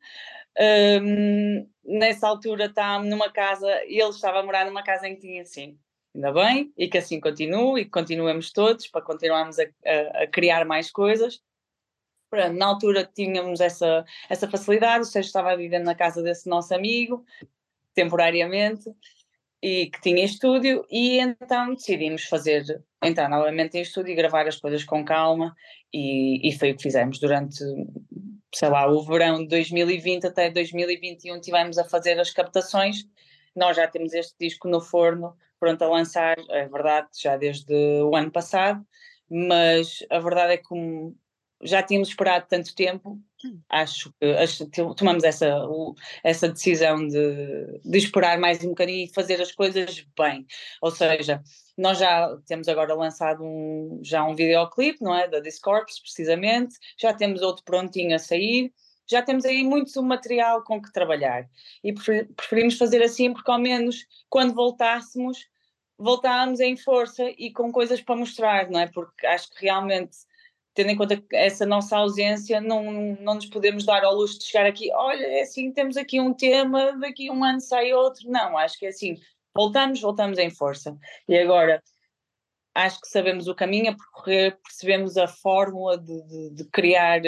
[1.02, 5.42] um, nessa altura está numa casa, ele estava a morar numa casa em que tinha
[5.42, 5.78] assim
[6.16, 10.26] ainda bem, e que assim continue e que continuemos todos para continuarmos a, a, a
[10.26, 11.40] criar mais coisas.
[12.54, 17.24] Na altura tínhamos essa, essa facilidade, o Sérgio estava vivendo na casa desse nosso amigo,
[17.94, 18.90] temporariamente,
[19.62, 22.64] e que tinha estúdio, e então decidimos fazer,
[23.02, 25.54] entrar novamente em estúdio e gravar as coisas com calma,
[25.92, 27.58] e, e foi o que fizemos durante,
[28.54, 33.06] sei lá, o verão de 2020 até 2021 tivemos a fazer as captações,
[33.54, 38.14] nós já temos este disco no forno, pronto a lançar, é verdade, já desde o
[38.14, 38.84] ano passado,
[39.28, 40.74] mas a verdade é que
[41.62, 43.18] já tínhamos esperado tanto tempo,
[43.68, 44.12] acho
[44.70, 45.66] que tomamos essa,
[46.22, 50.46] essa decisão de, de esperar mais um bocadinho e fazer as coisas bem.
[50.82, 51.42] Ou seja,
[51.76, 55.28] nós já temos agora lançado um, já um videoclipe, não é?
[55.28, 58.72] Da Discorps, precisamente, já temos outro prontinho a sair,
[59.08, 61.48] já temos aí muito material com que trabalhar.
[61.82, 65.46] E preferimos fazer assim porque ao menos quando voltássemos
[65.98, 68.86] voltámos em força e com coisas para mostrar, não é?
[68.86, 70.16] Porque acho que realmente,
[70.74, 74.66] tendo em conta essa nossa ausência, não, não nos podemos dar ao luxo de chegar
[74.66, 78.30] aqui, olha, é assim, temos aqui um tema, daqui um ano sai outro.
[78.30, 79.18] Não, acho que é assim,
[79.54, 80.96] voltamos, voltamos em força.
[81.28, 81.82] E agora,
[82.74, 87.22] acho que sabemos o caminho a percorrer, percebemos a fórmula de, de, de criar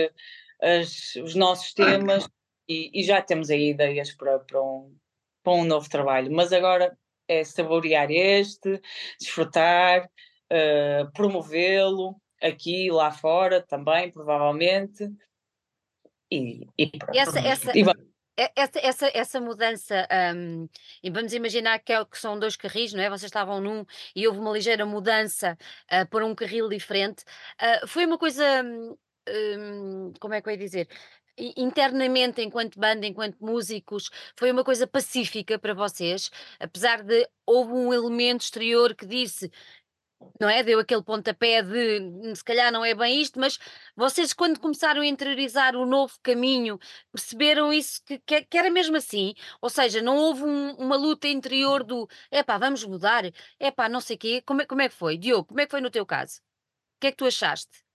[0.61, 2.29] as, os nossos temas
[2.69, 4.95] e, e, já temos aí ideias para, para, um,
[5.43, 6.31] para um novo trabalho.
[6.31, 8.81] Mas agora é saborear este,
[9.19, 10.05] desfrutar,
[10.53, 15.11] uh, promovê-lo aqui e lá fora também, provavelmente.
[16.31, 17.83] E, e, essa, essa, e
[18.55, 20.69] essa, essa, essa mudança, hum,
[21.03, 23.09] e vamos imaginar que, é, que são dois carris, não é?
[23.09, 25.59] Vocês estavam num e houve uma ligeira mudança
[25.91, 27.25] uh, para um carril diferente.
[27.61, 28.45] Uh, foi uma coisa,
[29.59, 30.89] hum, como é que eu ia dizer?
[31.57, 37.93] internamente, enquanto banda, enquanto músicos, foi uma coisa pacífica para vocês, apesar de houve um
[37.95, 39.49] elemento exterior que disse
[40.41, 40.63] não é?
[40.63, 43.59] Deu aquele pontapé de hum, se calhar não é bem isto, mas
[43.97, 46.79] vocês, quando começaram a interiorizar o novo caminho,
[47.13, 49.35] perceberam isso que, que, que era mesmo assim?
[49.61, 53.25] Ou seja, não houve um, uma luta interior do epá, vamos mudar,
[53.61, 54.43] epá, não sei o quê.
[54.43, 55.17] Como é, como é que foi?
[55.17, 56.41] Diogo, como é que foi no teu caso?
[56.97, 57.88] O que é que tu achaste?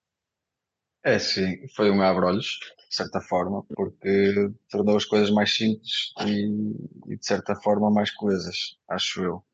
[1.04, 7.14] É sim, foi um abre-olhos, de certa forma, porque tornou as coisas mais simples e,
[7.14, 9.46] e de certa forma mais coesas, acho eu.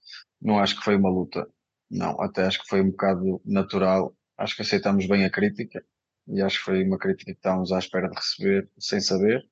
[0.42, 1.48] Não acho que foi uma luta
[1.90, 4.16] não, até acho que foi um bocado natural.
[4.38, 5.84] Acho que aceitamos bem a crítica
[6.28, 9.44] e acho que foi uma crítica que estávamos à espera de receber sem saber.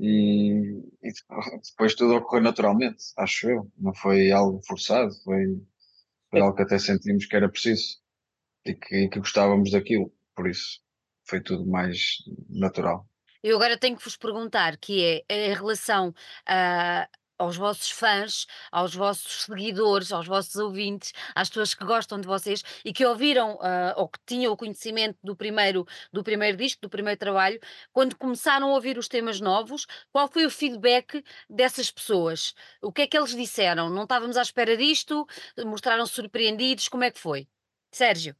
[0.00, 0.52] E,
[1.02, 1.12] e
[1.70, 3.72] depois tudo ocorreu naturalmente, acho eu.
[3.78, 5.62] Não foi algo forçado, foi,
[6.30, 7.98] foi algo que até sentimos que era preciso
[8.66, 10.12] e que, e que gostávamos daquilo.
[10.36, 10.81] Por isso
[11.24, 13.06] foi tudo mais natural.
[13.42, 16.14] Eu agora tenho que vos perguntar, que é em relação
[16.46, 17.08] a,
[17.42, 22.62] aos vossos fãs, aos vossos seguidores, aos vossos ouvintes, às pessoas que gostam de vocês
[22.84, 26.88] e que ouviram uh, ou que tinham o conhecimento do primeiro, do primeiro disco, do
[26.88, 27.58] primeiro trabalho,
[27.92, 32.54] quando começaram a ouvir os temas novos, qual foi o feedback dessas pessoas?
[32.80, 33.90] O que é que eles disseram?
[33.90, 35.26] Não estávamos à espera disto?
[35.66, 36.88] Mostraram surpreendidos?
[36.88, 37.48] Como é que foi?
[37.90, 38.36] Sérgio?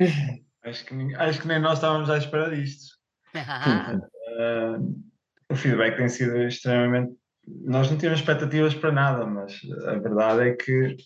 [0.64, 2.94] Acho que, acho que nem nós estávamos à espera disto.
[3.34, 5.04] uh,
[5.52, 7.14] o feedback tem sido extremamente
[7.46, 10.96] nós não tínhamos expectativas para nada, mas a verdade é que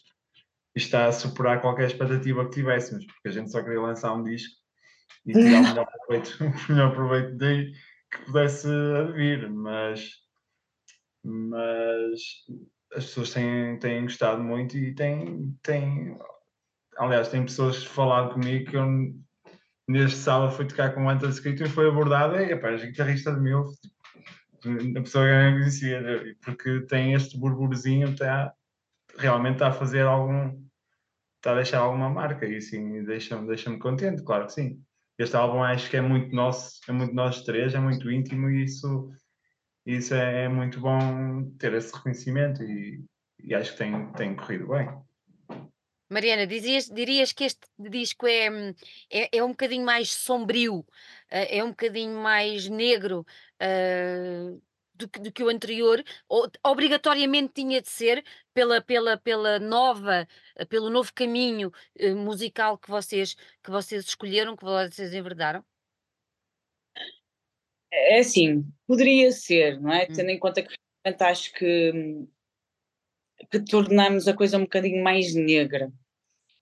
[0.75, 4.55] está a superar qualquer expectativa que tivéssemos, porque a gente só queria lançar um disco
[5.27, 7.39] e tirar o melhor proveito, o melhor proveito
[8.11, 8.69] que pudesse
[9.15, 10.11] vir, mas,
[11.25, 12.21] mas
[12.95, 16.17] as pessoas têm, têm gostado muito e têm, têm
[16.97, 18.87] aliás, tem pessoas falaram comigo que eu
[19.89, 23.41] neste sábado fui tocar com o Antas Escrito e foi abordada e pá, guitarrista de
[23.41, 23.65] mil,
[24.97, 28.53] a pessoa não conhecia, porque tem este burburozinho, está,
[29.17, 30.63] realmente está a fazer algum,
[31.37, 34.83] está a deixar alguma marca e assim deixa-me deixa contente, claro que sim.
[35.19, 38.65] Este álbum acho que é muito nosso, é muito nós três, é muito íntimo e
[38.65, 39.11] isso,
[39.87, 43.05] isso é, é muito bom ter esse reconhecimento e,
[43.43, 44.89] e acho que tem, tem corrido bem.
[46.09, 48.49] Mariana, dizias, dirias que este disco é,
[49.11, 50.85] é, é um bocadinho mais sombrio,
[51.31, 53.27] eh, é um bocadinho mais negro
[53.61, 54.63] uh,
[54.95, 60.27] do, que, do que o anterior, ou, obrigatoriamente tinha de ser pela, pela, pela nova,
[60.71, 65.63] pelo novo caminho uh, musical que vocês, que vocês escolheram, que vocês enverdaram?
[67.93, 70.05] É assim, poderia ser, não é?
[70.05, 70.15] Hum.
[70.15, 72.29] Tendo em conta que realmente acho que hum,
[73.51, 75.93] que tornamos a coisa um bocadinho mais negra.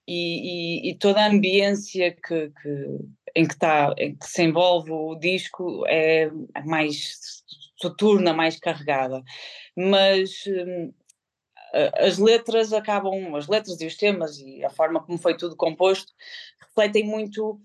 [0.09, 2.99] E, e, e toda a ambiência que, que,
[3.35, 6.31] em, que está em que se envolve o disco é
[6.65, 7.43] mais
[7.77, 9.23] soturna, mais carregada.
[9.77, 10.93] Mas hum,
[11.99, 16.13] as letras acabam, as letras e os temas e a forma como foi tudo composto
[16.61, 17.61] refletem muito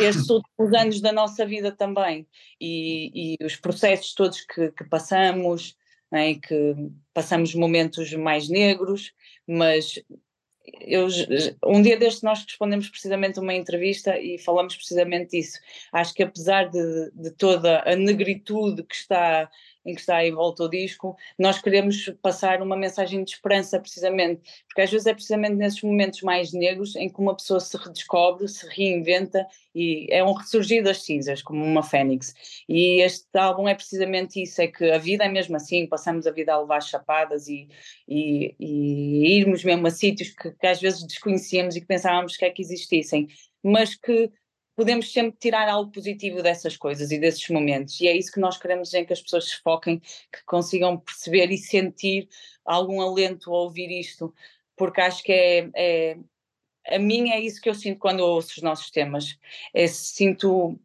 [0.00, 2.26] estes últimos anos da nossa vida também
[2.60, 5.76] e, e os processos todos que, que passamos,
[6.10, 6.74] né, em que
[7.12, 9.12] passamos momentos mais negros,
[9.46, 10.02] mas
[10.80, 11.08] eu,
[11.64, 15.58] um dia deste nós respondemos precisamente uma entrevista e falamos precisamente disso.
[15.92, 19.50] Acho que apesar de, de toda a negritude que está
[19.84, 24.42] em que está em volta o disco, nós queremos passar uma mensagem de esperança, precisamente,
[24.66, 28.48] porque às vezes é precisamente nesses momentos mais negros em que uma pessoa se redescobre,
[28.48, 32.34] se reinventa e é um ressurgir das cinzas, como uma fênix.
[32.68, 36.32] E este álbum é precisamente isso: é que a vida é mesmo assim, passamos a
[36.32, 37.68] vida a levar chapadas e,
[38.06, 42.44] e, e irmos mesmo a sítios que, que às vezes desconhecíamos e que pensávamos que
[42.44, 43.28] é que existissem,
[43.62, 44.30] mas que
[44.78, 48.00] podemos sempre tirar algo positivo dessas coisas e desses momentos.
[48.00, 51.50] E é isso que nós queremos em que as pessoas se foquem, que consigam perceber
[51.50, 52.28] e sentir
[52.64, 54.32] algum alento ao ouvir isto,
[54.76, 56.16] porque acho que é, é
[56.86, 59.36] a mim é isso que eu sinto quando ouço os nossos temas.
[59.74, 60.78] É, sinto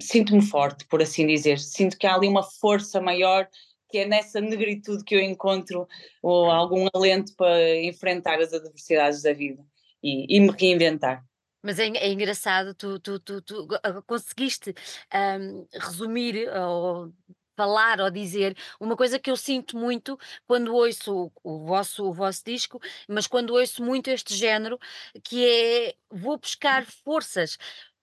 [0.00, 1.60] sinto-me forte, por assim dizer.
[1.60, 3.48] Sinto que há ali uma força maior
[3.88, 5.86] que é nessa negritude que eu encontro
[6.20, 9.64] ou algum alento para enfrentar as adversidades da vida
[10.02, 11.24] e, e me reinventar.
[11.62, 14.74] Mas é, é engraçado, tu, tu, tu, tu ah, conseguiste
[15.14, 17.12] um, resumir ou
[17.56, 22.12] falar ou dizer uma coisa que eu sinto muito quando ouço o, o, vosso, o
[22.12, 24.78] vosso disco, mas quando ouço muito este género,
[25.22, 27.58] que é vou buscar forças.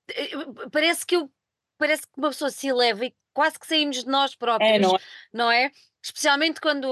[0.10, 0.30] Eh,
[0.72, 1.32] parece que eu
[1.78, 4.95] parece que uma pessoa se eleva e quase que saímos de nós próprios, É, não
[4.95, 5.00] é?
[5.34, 5.72] não é?
[6.10, 6.88] Especialmente quando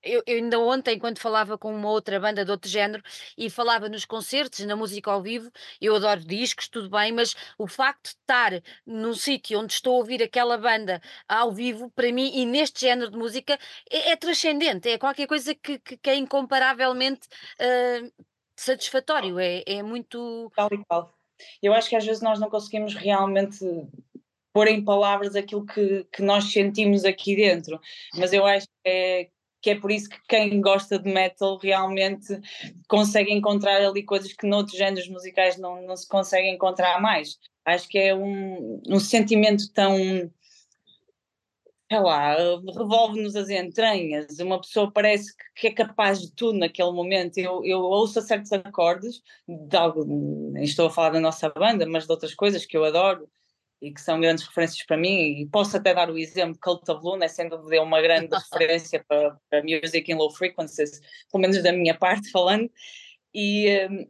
[0.00, 3.02] eu, eu ainda ontem, quando falava com uma outra banda de outro género
[3.36, 7.66] e falava nos concertos, na música ao vivo, eu adoro discos, tudo bem, mas o
[7.66, 8.52] facto de estar
[8.86, 13.10] num sítio onde estou a ouvir aquela banda ao vivo, para mim, e neste género
[13.10, 13.58] de música,
[13.90, 17.26] é, é transcendente, é qualquer coisa que, que- que é incomparavelmente
[17.58, 18.08] ah,
[18.56, 20.50] satisfatório, é, é muito.
[20.54, 21.12] Tal e qual.
[21.60, 23.64] Eu acho que às vezes nós não conseguimos realmente
[24.58, 27.80] pôr em palavras aquilo que, que nós sentimos aqui dentro,
[28.16, 29.28] mas eu acho que é,
[29.62, 32.40] que é por isso que quem gosta de metal realmente
[32.88, 37.38] consegue encontrar ali coisas que noutros géneros musicais não, não se consegue encontrar mais.
[37.64, 39.96] Acho que é um, um sentimento tão
[41.88, 42.34] sei lá,
[42.76, 47.38] revolve-nos as entranhas, uma pessoa parece que, é capaz de tudo naquele momento.
[47.38, 52.10] Eu, eu ouço certos acordes, de algo, estou a falar da nossa banda, mas de
[52.10, 53.30] outras coisas que eu adoro
[53.80, 56.90] e que são grandes referências para mim, e posso até dar o exemplo de Cult
[56.90, 61.42] of Luna, é sem dúvida uma grande referência para, para music in low frequencies, pelo
[61.42, 62.70] menos da minha parte falando,
[63.32, 64.08] e, hum,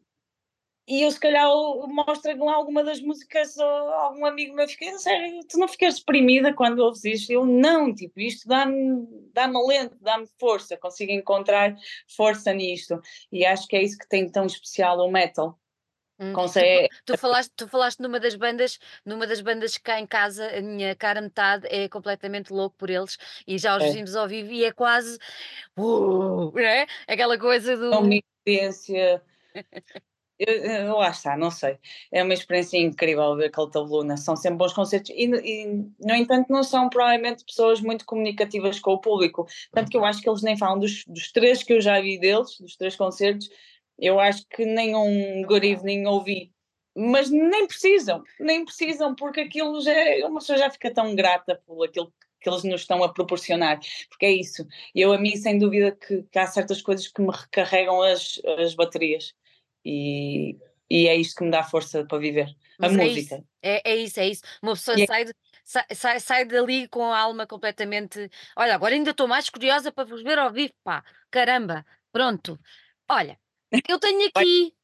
[0.88, 1.46] e eu se calhar
[1.86, 6.54] mostro lá alguma das músicas a algum amigo meu, fiquei, sério, tu não ficas deprimida
[6.54, 7.30] quando ouves isto?
[7.30, 11.76] Eu não, tipo, isto dá-me dá alento, dá-me força, consigo encontrar
[12.16, 12.98] força nisto,
[13.30, 15.58] e acho que é isso que tem tão especial o metal.
[16.18, 20.00] Hum, Consegue, Tu, tu falaste, tu falaste numa das bandas, numa das bandas que cá
[20.00, 23.92] em casa, a minha cara metade é completamente louco por eles e já os É.
[23.92, 25.18] vimos ao vivo e é quase
[25.76, 26.86] uh, não é?
[27.06, 29.22] aquela coisa é do uma experiência.
[30.38, 31.78] Eu, eu, lá está, não sei.
[32.12, 34.16] É uma experiência incrível ver Cult of Luna.
[34.16, 35.66] São sempre bons concertos e, e,
[35.98, 39.48] no entanto, não são provavelmente pessoas muito comunicativas com o público.
[39.72, 42.20] Tanto que eu acho que eles nem falam dos, dos três que eu já vi
[42.20, 43.50] deles, dos três concertos,
[43.98, 46.52] eu acho que nenhum Good Evening ouvi.
[46.96, 51.60] Mas nem precisam, nem precisam, porque aquilo já é, uma pessoa já fica tão grata
[51.64, 54.66] por aquilo que eles nos estão a proporcionar, porque é isso.
[54.94, 58.74] Eu, a mim, sem dúvida, que, que há certas coisas que me recarregam as, as
[58.74, 59.34] baterias
[59.84, 60.56] e,
[60.90, 62.46] e é isto que me dá força para viver.
[62.78, 63.36] A Mas é música.
[63.36, 64.42] isso, é, é isso, é isso.
[64.62, 65.34] Uma pessoa é- sai, de-
[65.64, 68.30] sai, sai, sai dali com a alma completamente.
[68.56, 72.58] Olha, agora ainda estou mais curiosa para vos ver ao vivo, pá, caramba, pronto.
[73.08, 73.38] Olha,
[73.88, 74.74] eu tenho aqui,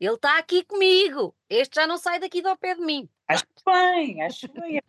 [0.00, 1.34] ele está aqui comigo.
[1.48, 3.08] Este já não sai daqui do pé de mim.
[3.26, 4.80] Acho bem, acho bem.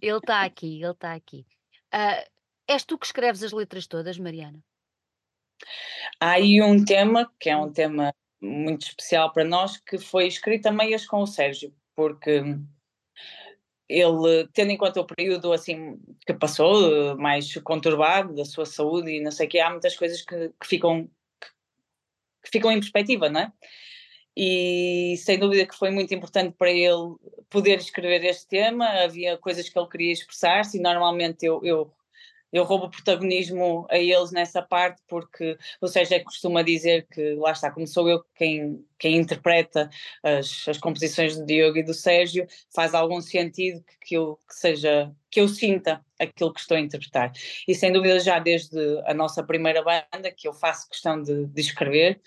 [0.00, 1.46] Ele está aqui, ele está aqui.
[1.92, 2.24] Ah,
[2.66, 4.62] és tu que escreves as letras todas, Mariana?
[6.20, 10.66] Há aí um tema, que é um tema muito especial para nós, que foi escrito
[10.66, 12.42] a meias com o Sérgio, porque
[13.88, 19.20] ele, tendo em conta o período assim que passou, mais conturbado da sua saúde e
[19.20, 21.08] não sei o que, há muitas coisas que, que ficam
[22.44, 23.52] que, ficam em perspectiva, não é?
[24.36, 27.14] E sem dúvida que foi muito importante para ele
[27.48, 31.92] poder escrever este tema, havia coisas que ele queria expressar-se e normalmente eu, eu
[32.54, 37.50] eu roubo protagonismo a eles nessa parte, porque o Sérgio é costuma dizer que, lá
[37.50, 39.90] está, como sou eu quem, quem interpreta
[40.22, 44.54] as, as composições do Diogo e do Sérgio, faz algum sentido que, que, eu, que
[44.54, 47.32] seja, que eu sinta aquilo que estou a interpretar.
[47.66, 51.60] E sem dúvida já desde a nossa primeira banda, que eu faço questão de, de
[51.60, 52.20] escrever,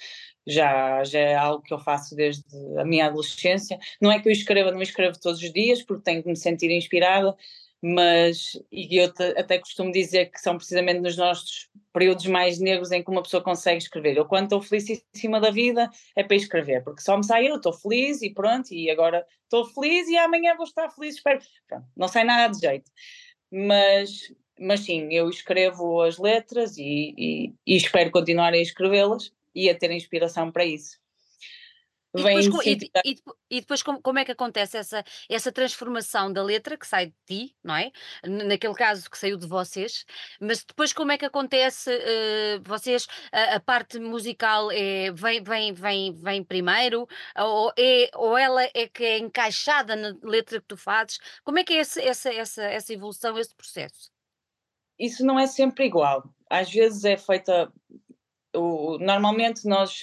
[0.45, 2.43] já, já é algo que eu faço desde
[2.77, 3.79] a minha adolescência.
[4.01, 6.69] Não é que eu escreva, não escrevo todos os dias, porque tenho que me sentir
[6.69, 7.33] inspirada,
[7.81, 13.03] mas e eu até costumo dizer que são precisamente nos nossos períodos mais negros em
[13.03, 14.17] que uma pessoa consegue escrever.
[14.17, 17.73] Eu, quando estou felicíssima da vida, é para escrever, porque só me sai eu, estou
[17.73, 21.39] feliz e pronto, e agora estou feliz e amanhã vou estar feliz, espero.
[21.67, 22.91] Pronto, não sai nada de jeito.
[23.51, 29.69] Mas, mas sim, eu escrevo as letras e, e, e espero continuar a escrevê-las e
[29.69, 30.99] a ter inspiração para isso.
[32.15, 33.15] E depois, e, e,
[33.49, 37.15] e depois como, como, é que acontece essa, essa transformação da letra que sai de
[37.25, 37.91] ti, não é?
[38.23, 40.05] Naquele caso que saiu de vocês,
[40.39, 45.73] mas depois como é que acontece uh, vocês, a, a, parte musical é, vem, vem,
[45.73, 50.77] vem, vem primeiro, ou, é, ou ela é que é encaixada na letra que tu
[50.77, 51.19] fazes?
[51.43, 54.09] Como é que é esse, essa, essa, essa evolução, esse processo?
[54.97, 56.23] Isso não é sempre igual.
[56.49, 57.71] Às vezes é feita
[58.55, 59.99] o, normalmente nós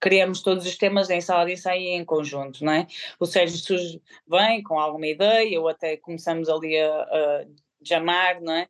[0.00, 2.86] criamos todos os temas em sala de ensaio em conjunto, não é?
[3.18, 7.44] O Sérgio surge, vem com alguma ideia, ou até começamos ali a, a
[7.82, 8.68] jamar, não é?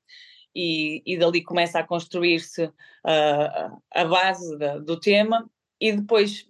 [0.55, 2.71] E, e dali começa a construir-se
[3.05, 5.49] a, a base da, do tema
[5.81, 6.47] e depois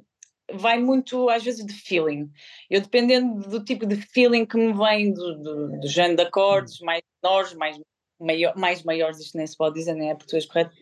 [0.53, 2.31] vai muito às vezes de feeling.
[2.69, 6.81] Eu dependendo do tipo de feeling que me vem do, do, do género de acordes,
[6.81, 7.81] mais menores, mais,
[8.21, 10.75] maior, mais maiores, isto nem se pode dizer, nem é português correto,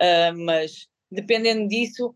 [0.00, 2.14] uh, mas dependendo disso,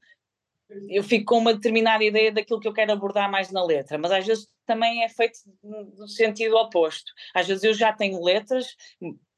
[0.88, 4.10] eu fico com uma determinada ideia daquilo que eu quero abordar mais na letra, mas
[4.10, 7.12] às vezes também é feito no sentido oposto.
[7.34, 8.74] Às vezes eu já tenho letras,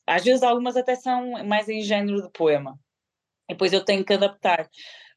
[0.06, 2.78] às vezes algumas até são mais em género de poema,
[3.48, 4.68] e depois eu tenho que adaptar.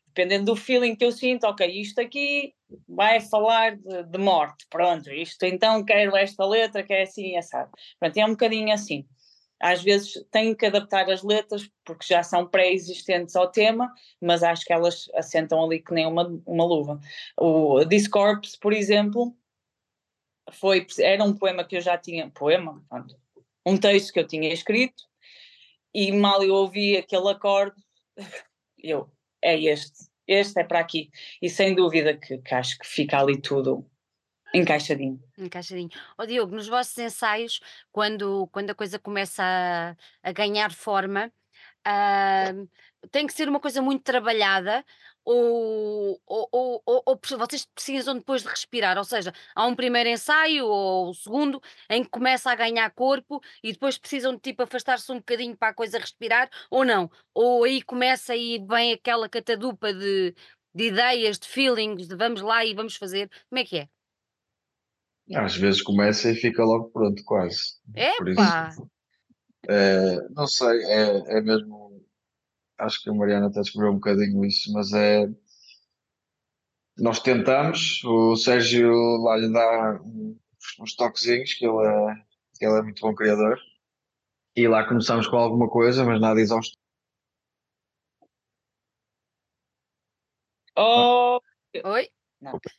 [0.08, 2.54] Dependendo do feeling que eu sinto, ok, isto aqui
[2.88, 7.70] vai falar de, de morte, pronto, isto então quero esta letra que é assim, essa.
[8.00, 9.06] Pronto, é um bocadinho assim
[9.60, 14.66] às vezes tenho que adaptar as letras porque já são pré-existentes ao tema, mas acho
[14.66, 16.99] que elas assentam ali que nem uma, uma luva.
[17.38, 19.36] O Discorps, por exemplo,
[20.51, 22.84] foi, era um poema que eu já tinha, poema,
[23.66, 25.03] um texto que eu tinha escrito,
[25.93, 27.82] e mal eu ouvi aquele acorde,
[28.78, 31.10] eu, é este, este é para aqui.
[31.41, 33.89] E sem dúvida que, que acho que fica ali tudo
[34.54, 35.22] Encaixadinho.
[35.38, 35.89] Encaixadinho.
[36.18, 37.60] Ó Diogo, nos vossos ensaios,
[37.91, 41.32] quando, quando a coisa começa a, a ganhar forma,
[41.86, 42.54] ah,
[43.12, 44.84] tem que ser uma coisa muito trabalhada
[45.24, 48.97] ou, ou, ou, ou, vocês precisam depois de respirar?
[48.97, 53.41] Ou seja, há um primeiro ensaio ou o segundo em que começa a ganhar corpo
[53.64, 57.10] e depois precisam de tipo afastar-se um bocadinho para a coisa respirar ou não?
[57.34, 60.34] Ou aí começa e vem aquela catadupa de,
[60.74, 63.30] de ideias, de feelings, de vamos lá e vamos fazer.
[63.50, 63.89] Como é que é?
[65.36, 67.75] Às vezes começa e fica logo pronto, quase.
[68.17, 68.89] Por isso,
[69.67, 72.03] é, não sei, é, é mesmo.
[72.77, 75.30] Acho que a Mariana até descobriu um bocadinho isso, mas é.
[76.97, 78.91] Nós tentamos, o Sérgio
[79.23, 80.38] lá lhe dá uns,
[80.80, 82.15] uns toquezinhos, que ele é,
[82.57, 83.59] que ele é muito bom criador.
[84.55, 86.77] E lá começamos com alguma coisa, mas nada exaustivo.
[90.75, 91.39] Oh,
[91.84, 92.09] Oi?
[92.42, 92.60] Não.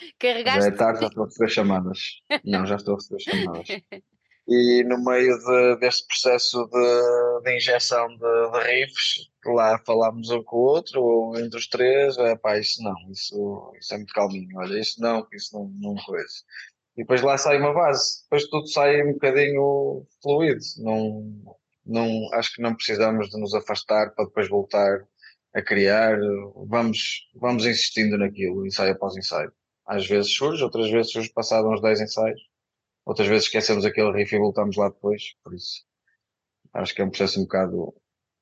[0.00, 0.68] Já Carregaste.
[0.68, 1.98] é tarde, já estou a receber chamadas.
[2.44, 3.66] Não, já estou a receber chamadas.
[4.50, 10.42] E no meio de- deste processo de, de injeção de, de riffs, lá falámos um
[10.42, 14.14] com o outro, ou entre os três, é pá, isso não, isso, isso é muito
[14.14, 16.32] calminho, olha, isso não, isso não, não coisa.
[16.96, 22.54] E depois lá sai uma base, depois tudo sai um bocadinho fluido, não, não, acho
[22.54, 25.06] que não precisamos de nos afastar para depois voltar
[25.54, 26.18] a criar,
[26.66, 29.52] vamos, vamos insistindo naquilo, ensaio após ensaio.
[29.86, 32.40] Às vezes surge, outras vezes surge passado uns 10 ensaios,
[33.04, 35.86] outras vezes esquecemos aquele riff e voltamos lá depois, por isso
[36.74, 37.94] acho que é um processo um bocado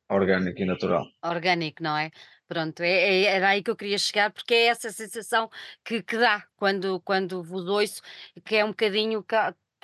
[0.09, 1.07] orgânico e natural.
[1.23, 2.11] Orgânico, não é?
[2.49, 5.51] Pronto, é, é- era aí que eu queria chegar, porque é essa sensação
[5.85, 8.03] que, que dá quando, quando vos ouço,
[8.45, 9.25] que é um bocadinho.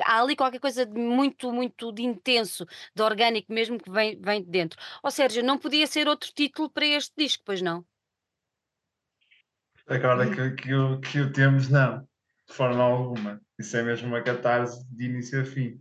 [0.05, 4.43] Há ali qualquer coisa de muito, muito de intenso, de orgânico mesmo, que vem, vem
[4.43, 4.79] de dentro.
[5.03, 7.85] Ó Sérgio, não podia ser outro título para este disco, pois não?
[9.87, 12.01] Agora que, que, o, que o temos, não,
[12.47, 13.41] de forma alguma.
[13.59, 15.81] Isso é mesmo uma catarse de início a fim.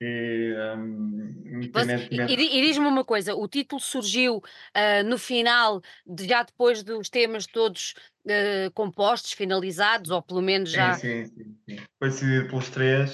[0.00, 2.32] E, Você- e, independentemente.
[2.32, 4.40] e di- e diz-me uma coisa: o título surgiu
[4.72, 7.94] ah, no final, de- já depois dos temas todos
[8.30, 10.94] ah, compostos, finalizados, ou pelo menos já.
[10.94, 11.76] Sim, sim, sim.
[11.98, 13.12] Foi decidido pelos três.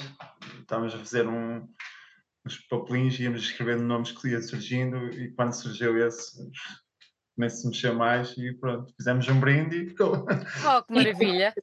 [0.59, 1.67] Estávamos a fazer um,
[2.45, 6.37] uns papelinhos, íamos escrevendo nomes que ia surgindo e quando surgiu esse,
[7.37, 10.25] nem se mexeu mais e pronto, fizemos um brinde e ficou.
[10.67, 11.53] Oh, que maravilha!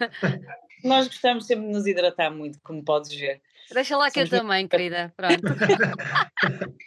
[0.84, 3.40] nós gostamos sempre de nos hidratar muito, como podes ver.
[3.72, 5.12] Deixa lá que eu Somos muito- também, querida.
[5.16, 5.42] Pronto.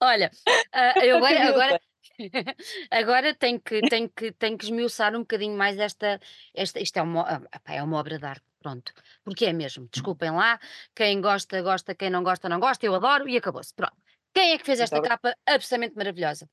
[0.00, 0.30] Olha,
[0.72, 1.80] ah, eu agora, agora,
[2.90, 6.20] agora tenho que, tenho, que, tenho que esmiuçar um bocadinho mais esta.
[6.54, 8.92] esta isto é uma, ah, é uma obra de arte, pronto.
[9.24, 9.88] Porque é mesmo.
[9.90, 10.58] Desculpem lá.
[10.94, 11.94] Quem gosta, gosta.
[11.94, 12.84] Quem não gosta, não gosta.
[12.86, 13.74] Eu adoro e acabou-se.
[13.74, 13.96] Pronto.
[14.32, 16.48] Quem é que fez esta Muito capa absolutamente maravilhosa?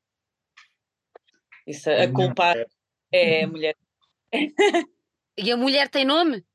[1.66, 2.54] Isso, a culpa
[3.12, 3.76] é a mulher.
[5.38, 6.46] E a mulher tem nome?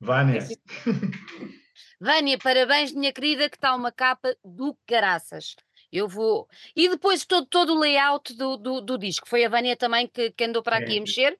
[0.00, 0.40] Vânia,
[2.00, 5.56] Vânia, parabéns, minha querida, que está uma capa do caraças.
[5.94, 6.48] Eu vou.
[6.74, 9.28] E depois todo, todo o layout do, do, do disco.
[9.28, 11.38] Foi a Vânia também que, que andou para aqui a mexer?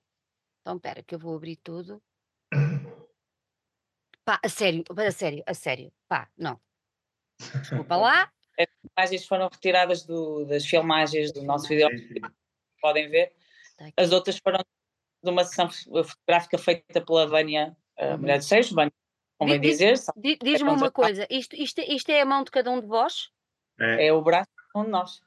[0.60, 2.00] Então, espera, que eu vou abrir tudo.
[4.24, 5.92] Pá, a sério, a sério, a sério.
[6.08, 6.60] Pá, não.
[7.60, 8.32] Desculpa lá.
[8.56, 11.88] As imagens foram retiradas do- das filmagens do nosso vídeo,
[12.80, 13.34] podem ver.
[13.78, 13.92] Aqui.
[13.96, 14.60] As outras foram
[15.24, 18.92] de uma sessão fotográfica feita pela Vânia, a mulher de Seixo, Vânia,
[19.36, 19.94] convém Di- di- dizer,
[20.40, 23.33] Diz-me uma coisa: isto, isto, isto é a mão de cada um de vós?
[23.80, 25.20] É, é o braço de um de nós.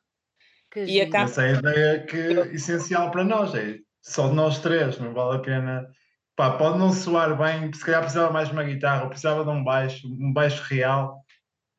[0.70, 1.12] Que E a giro.
[1.12, 5.00] capa- essa é a ideia que é essencial para nós, é só de nós três,
[5.00, 5.88] não vale a pena.
[6.36, 9.50] Pá, pode não soar bem, se calhar precisava mais de uma guitarra, ou precisava de
[9.50, 11.24] um baixo, um baixo real.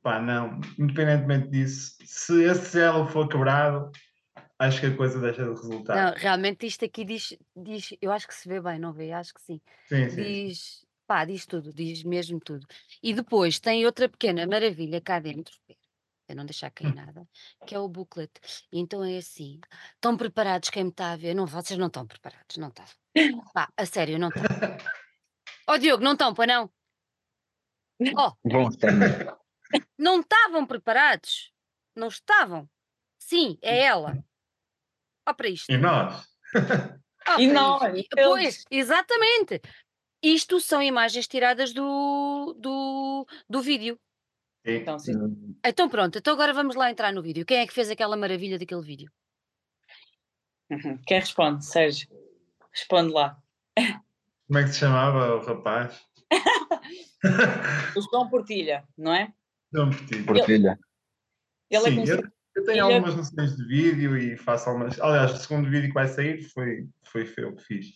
[0.02, 3.90] Pá, não, independentemente disso, se esse elo for quebrado,
[4.58, 6.12] acho que a coisa deixa de resultar.
[6.12, 7.94] Não, realmente isto aqui diz, diz.
[8.00, 9.12] Eu acho que se vê bem, não vê?
[9.12, 9.60] Acho que sim.
[9.86, 10.22] sim, sim.
[10.22, 12.66] Diz, pá, diz tudo, diz mesmo tudo.
[13.02, 15.56] E depois tem outra pequena maravilha cá dentro.
[16.28, 17.26] Para não deixar cair nada,
[17.66, 18.30] que é o booklet.
[18.70, 19.58] E então é assim:
[19.94, 21.32] estão preparados quem me está a ver?
[21.32, 22.84] Não, vocês não estão preparados, não estão.
[23.54, 24.44] Pá, a sério, não estão.
[25.66, 26.70] Ó Diogo, não estão, pois não?
[28.14, 28.68] Ó, Bom,
[29.98, 31.50] não estavam preparados?
[31.96, 32.68] Não estavam?
[33.18, 34.22] Sim, é ela.
[35.26, 35.72] Ó para isto.
[35.72, 36.26] E nós?
[37.26, 39.60] ó E nós, Pois, exatamente.
[40.22, 43.98] Isto são imagens tiradas do, do, do vídeo.
[44.64, 45.12] Então, sim.
[45.64, 47.46] Então pronto, então agora vamos lá entrar no vídeo.
[47.46, 49.10] Quem é que fez aquela maravilha daquele vídeo?
[50.70, 50.98] Uhum.
[51.06, 51.64] Quem responde?
[51.64, 52.08] Sérgio.
[52.72, 53.38] Responde lá.
[54.46, 56.00] Como é que se chamava o rapaz?
[57.96, 59.32] O João Portilha, não é?
[59.72, 60.22] Não perti.
[60.22, 60.78] Partilha.
[61.70, 62.22] Ele é Sim, conhecido.
[62.22, 65.00] eu, eu tenho ele é- algumas noções de vídeo e faço algumas.
[65.00, 67.86] Aliás, o segundo vídeo que vai sair foi, foi eu que fiz.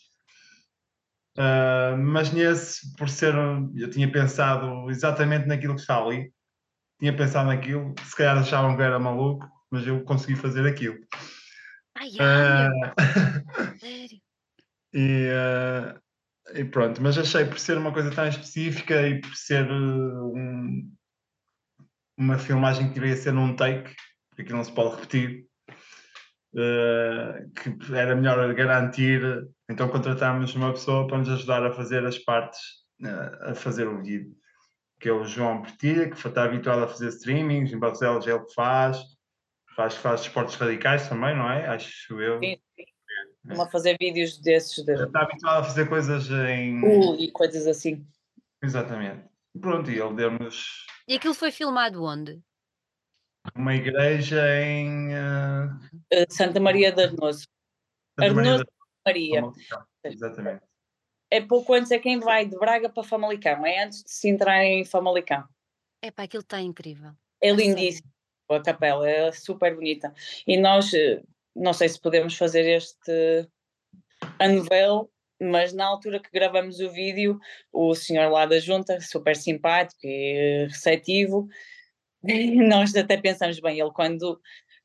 [1.39, 3.35] Ah, mas nesse, por ser.
[3.75, 6.33] Eu tinha pensado exatamente naquilo que está ali.
[7.03, 7.97] Tinha pensado naquilo.
[8.05, 10.97] Se calhar achavam que era maluco, mas eu consegui fazer aquilo.
[11.97, 12.71] Ai, ai,
[13.81, 14.19] sério.
[14.95, 16.01] e, ah,
[16.55, 20.95] e pronto, mas achei por ser uma coisa tão específica e por ser ah, um-
[22.17, 23.97] uma filmagem que iria ser num take,
[24.31, 25.45] porque aquilo não se pode repetir,
[26.57, 29.23] ah, que era melhor garantir,
[29.69, 32.61] então contratámos uma pessoa para nos ajudar a fazer as partes,
[33.41, 34.37] a fazer o vídeo,
[35.03, 38.45] que é o João Pertilha, que está habituado a fazer streamings, em Barcelos é ele
[38.45, 38.99] que faz,
[39.75, 41.67] faz, faz esportes radicais também, não é?
[41.67, 42.39] Acho eu.
[42.39, 42.85] Sim, sim.
[43.45, 46.81] Vamos a fazer vídeos desses de Está habituado a fazer coisas em.
[46.81, 48.07] pool e coisas assim.
[48.63, 49.25] Exatamente.
[49.61, 52.41] Pronto, e ele deu-nos E aquilo foi filmado onde?
[53.57, 55.09] uma igreja em.
[55.09, 57.45] Uh, Santa Maria de Arnoso.
[58.21, 58.73] Santa Maria Arnoso da
[59.05, 59.41] Maria.
[59.41, 59.85] Famalicão.
[60.05, 60.72] Exatamente.
[61.33, 63.65] É pouco antes é quem vai de Braga para Famalicão.
[63.65, 65.43] É antes de se entrar em Famalicão.
[66.03, 67.13] Epá, aquilo está incrível.
[67.41, 67.71] É A sério.
[67.71, 68.13] lindíssimo.
[68.51, 70.13] A capela é super bonita.
[70.47, 71.23] E nós, eh,
[71.57, 73.49] não sei se podemos fazer este
[74.39, 75.11] unveil,
[75.41, 77.41] mas na altura que gravamos o vídeo,
[77.73, 81.49] o senhor lá da junta, super simpático e receptivo,
[82.69, 84.39] nós até pensamos, bem, ele quando,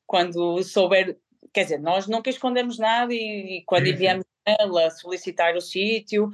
[0.06, 1.20] quando souber,
[1.54, 6.32] quer dizer, nós nunca escondemos nada e, e quando enviamos ela solicitar o sítio,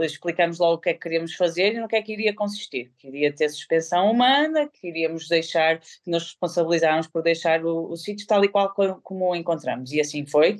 [0.00, 2.92] explicamos lá o que é que queríamos fazer e no que é que iria consistir.
[2.98, 8.26] Que iria ter suspensão humana, que iríamos deixar, nos responsabilizáramos por deixar o, o sítio
[8.26, 9.92] tal e qual co- como o encontramos.
[9.92, 10.56] E assim foi.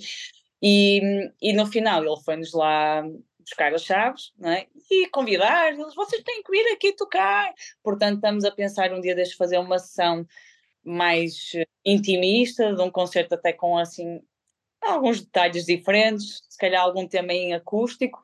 [0.62, 3.04] E, e no final ele foi-nos lá
[3.40, 4.66] buscar as chaves é?
[4.90, 7.52] e convidar, eles, vocês têm que vir aqui tocar.
[7.82, 10.26] Portanto, estamos a pensar um dia destes fazer uma sessão
[10.84, 14.20] mais eh, intimista, de um concerto até com assim
[14.90, 18.20] alguns detalhes diferentes, se calhar algum tema em acústico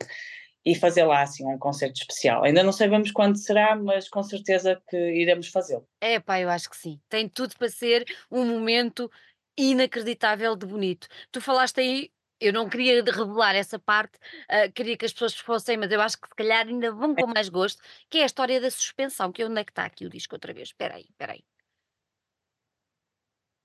[0.65, 2.45] e fazer lá assim um concerto especial.
[2.45, 5.87] Ainda não sabemos quando será, mas com certeza que iremos fazê-lo.
[6.01, 7.01] Epá, eu acho que sim.
[7.09, 9.11] Tem tudo para ser um momento
[9.57, 11.09] inacreditável de bonito.
[11.33, 15.77] Tu falaste aí, eu não queria revelar essa parte, ah, queria que as pessoas fossem,
[15.77, 18.61] mas eu acho que se calhar ainda vão com mais gosto, que é a história
[18.61, 20.69] da suspensão, que onde é que está aqui o disco outra vez?
[20.69, 21.45] Espera aí, espera aí.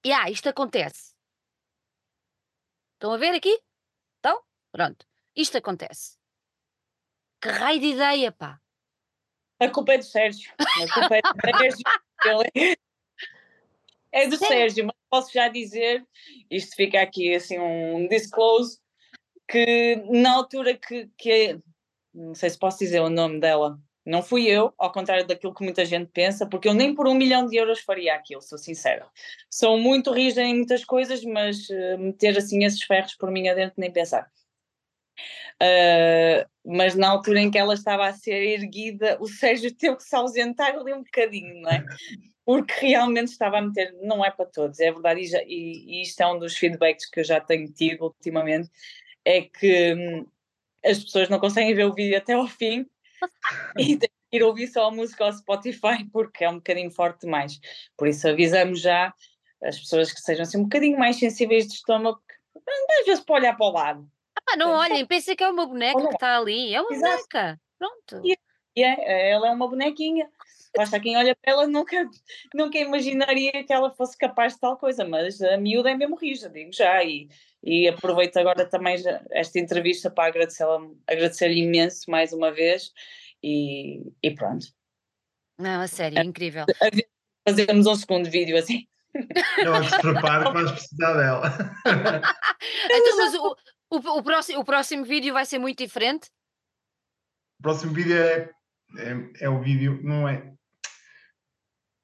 [0.05, 1.12] E ah, isto acontece.
[3.03, 3.59] Estão a ver aqui?
[4.19, 4.41] Então,
[4.71, 5.05] pronto.
[5.35, 6.17] Isto acontece.
[7.41, 8.61] Que raio de ideia, pá.
[9.59, 10.53] A culpa é do Sérgio.
[10.57, 11.83] A culpa é do Sérgio.
[12.23, 12.77] Ele
[14.13, 14.21] é...
[14.23, 14.55] é do Sério?
[14.55, 16.07] Sérgio, mas posso já dizer,
[16.49, 18.79] isto fica aqui assim um disclose,
[19.49, 21.59] que na altura que, que
[22.13, 25.63] não sei se posso dizer o nome dela, não fui eu, ao contrário daquilo que
[25.63, 29.07] muita gente pensa, porque eu nem por um milhão de euros faria aquilo, sou sincera.
[29.49, 33.75] Sou muito rígida em muitas coisas, mas eh, meter assim esses ferros por mim adentro,
[33.77, 34.29] nem pensar.
[35.61, 40.03] Uh, mas na altura em que ela estava a ser erguida, o Sérgio teve que
[40.03, 41.85] se ausentar ali um bocadinho, não é?
[42.45, 46.01] Porque realmente estava a meter, não é para todos, é verdade, e, já, e, e
[46.01, 48.69] isto é um dos feedbacks que eu já tenho tido ultimamente,
[49.23, 50.25] é que hum,
[50.83, 52.85] as pessoas não conseguem ver o vídeo até ao fim
[53.77, 53.99] e
[54.31, 57.59] ir ouvir só a música ao Spotify porque é um bocadinho forte demais.
[57.97, 59.13] Por isso avisamos já
[59.63, 62.61] as pessoas que sejam assim um bocadinho mais sensíveis de estômago, que,
[62.99, 64.11] às vezes para olhar para o lado.
[64.49, 66.73] Ah, não olhem, pensem que é uma boneca que está ali.
[66.73, 67.11] É uma Exato.
[67.13, 67.61] boneca.
[67.79, 68.21] Pronto.
[68.27, 68.37] E-
[68.75, 70.27] E é, ela é uma bonequinha.
[70.75, 72.09] Basta quem olha para ela nunca,
[72.55, 76.49] nunca imaginaria que ela fosse capaz de tal coisa, mas a miúda é mesmo rija,
[76.49, 77.03] digo já.
[77.03, 77.29] E,
[77.63, 79.01] e aproveito agora também
[79.31, 82.91] esta entrevista para agradecer-lhe agradecer imenso mais uma vez.
[83.41, 84.67] E, e pronto.
[85.57, 86.65] Não, a sério, incrível.
[87.47, 88.87] Fazemos um segundo vídeo assim.
[89.57, 91.51] Ela se prepara que vais precisar dela.
[92.85, 93.55] Então, mas o,
[93.91, 96.29] o, o próximo, o próximo vídeo vai ser muito diferente?
[97.59, 98.49] O próximo vídeo é,
[98.97, 100.53] é, é o vídeo, não é?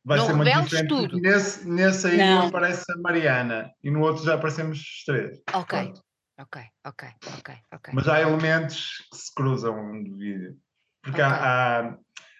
[0.10, 1.20] Vai Não ser muito diferente, tudo.
[1.22, 2.48] nesse, nesse aí Não.
[2.48, 5.40] aparece a Mariana e no outro já aparecemos os três.
[5.54, 6.04] Ok, Pronto.
[6.40, 7.94] ok, ok, ok, ok.
[7.94, 10.60] Mas há elementos que se cruzam no vídeo.
[11.04, 11.32] Porque Ok.
[11.32, 11.98] há, há,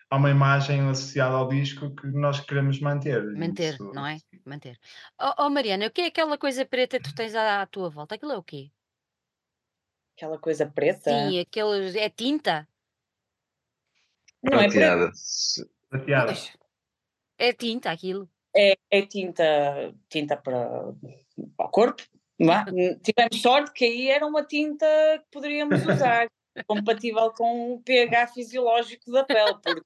[0.10, 3.24] há uma imagem associada ao disco que nós queremos manter.
[3.38, 4.18] Manter, isso- não é?
[4.44, 4.80] Manter.
[5.22, 7.88] Oh, oh, Mariana, o que é aquela coisa preta que tu tens à, à tua
[7.92, 8.16] volta?
[8.16, 8.72] Aquilo é o quê?
[10.18, 11.12] Aquela coisa preta.
[11.12, 12.00] Sim, aquele.
[12.00, 12.68] É tinta?
[14.42, 15.12] Não é preta,
[15.90, 16.34] Prateada.
[16.34, 16.59] Pois.
[17.40, 18.30] É tinta aquilo.
[18.56, 20.94] é, é tinta, tinta para,
[21.56, 22.04] para o corpo.
[22.40, 22.96] é?
[22.96, 24.86] Tivemos sorte que aí era uma tinta
[25.20, 26.28] que poderíamos usar,
[26.68, 29.82] compatível com o pH fisiológico da pele, porque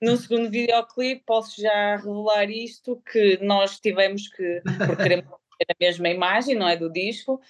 [0.00, 5.26] no segundo videoclipe posso já revelar isto, que nós tivemos que, porque queremos
[5.58, 7.40] ter a mesma imagem, não é, do disco,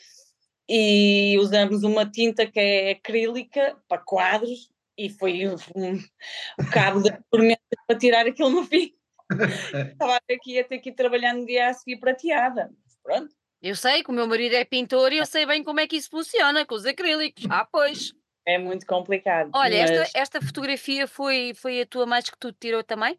[0.69, 7.11] e usamos uma tinta que é acrílica para quadros, e foi um, um cabo de
[7.31, 8.95] tormenta para tirar aquilo no fim.
[9.93, 12.71] Estava a ter que ia ter que ir trabalhar no dia a seguir prateada.
[13.03, 13.35] Pronto.
[13.63, 15.97] Eu sei que o meu marido é pintor e eu sei bem como é que
[15.97, 17.45] isso funciona com os acrílicos.
[17.51, 18.13] Ah, pois.
[18.47, 19.51] É muito complicado.
[19.53, 23.19] Olha, mas esta, esta fotografia foi, foi a tua mais que tu tirou também,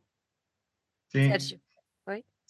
[1.09, 1.61] Sim, Sérgio?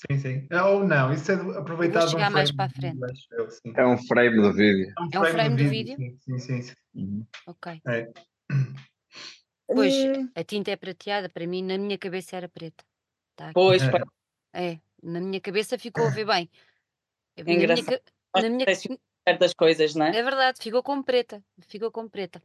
[0.10, 0.48] sim, sim.
[0.66, 3.28] Ou não, isso é do- aproveitado um chegar mais frame para a do vídeo, frente.
[3.32, 3.84] eu.
[3.84, 4.94] É um frame do vídeo.
[4.98, 5.96] É um frame do vídeo?
[5.98, 6.62] Sim, sim, sim.
[6.62, 6.74] sim.
[6.96, 7.26] Uhum.
[7.48, 7.82] Ok.
[7.88, 8.12] É.
[9.68, 12.84] Pois, Hum, a tinta é prateada, para mim, na minha cabeça era preta.
[13.36, 13.54] Tá aqui.
[13.54, 13.92] Pois, É.
[13.92, 14.04] pá,
[14.54, 16.50] É, na minha cabeça ficou a ver bem.
[17.38, 18.02] Na minha, engraçado.
[18.36, 18.66] nós na minha,
[19.28, 20.18] certas coisas, não é?
[20.18, 22.42] É verdade, ficou como preta, ficou como preta.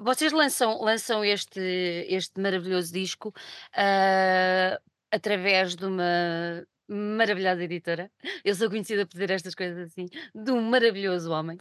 [0.00, 1.60] Vocês lançam, lançam este,
[2.08, 3.32] este maravilhoso disco
[3.74, 4.78] ah,
[5.10, 8.10] através de uma maravilhosa editora.
[8.44, 11.58] Eu sou conhecida por dizer estas coisas assim, de um maravilhoso homem,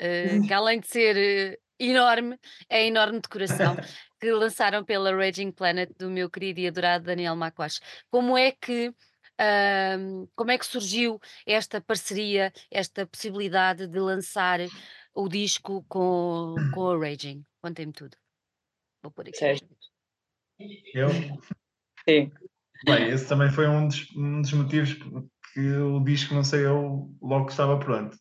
[0.00, 2.38] ah, que além de ser eh, enorme,
[2.68, 3.76] é enorme de coração,
[4.26, 7.78] que lançaram pela Raging Planet do meu querido e adorado Daniel Macuache.
[8.10, 8.92] Como é que
[9.38, 14.58] ahm, como é que surgiu esta parceria, esta possibilidade de lançar
[15.14, 17.44] o disco com, com a Raging?
[17.62, 18.16] Contem-me tudo.
[19.00, 19.38] Vou pôr aqui.
[19.38, 19.68] Sérgio.
[20.92, 21.08] Eu,
[22.08, 22.32] Sim.
[22.84, 24.94] bem, esse também foi um dos, um dos motivos
[25.54, 28.18] que o disco não saiu logo que estava pronto.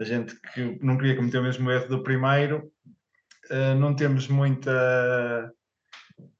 [0.00, 2.72] A gente que não queria cometer o mesmo erro do primeiro,
[3.78, 5.52] não temos muita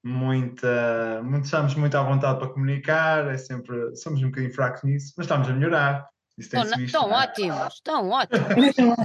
[0.05, 5.15] muita muito, estamos muito à vontade para comunicar, é sempre somos um bocadinho fracos nisso,
[5.17, 6.09] mas estamos a melhorar.
[6.39, 6.81] Estão, visto.
[6.81, 7.25] estão é?
[7.25, 8.97] ótimos, estão ótimos.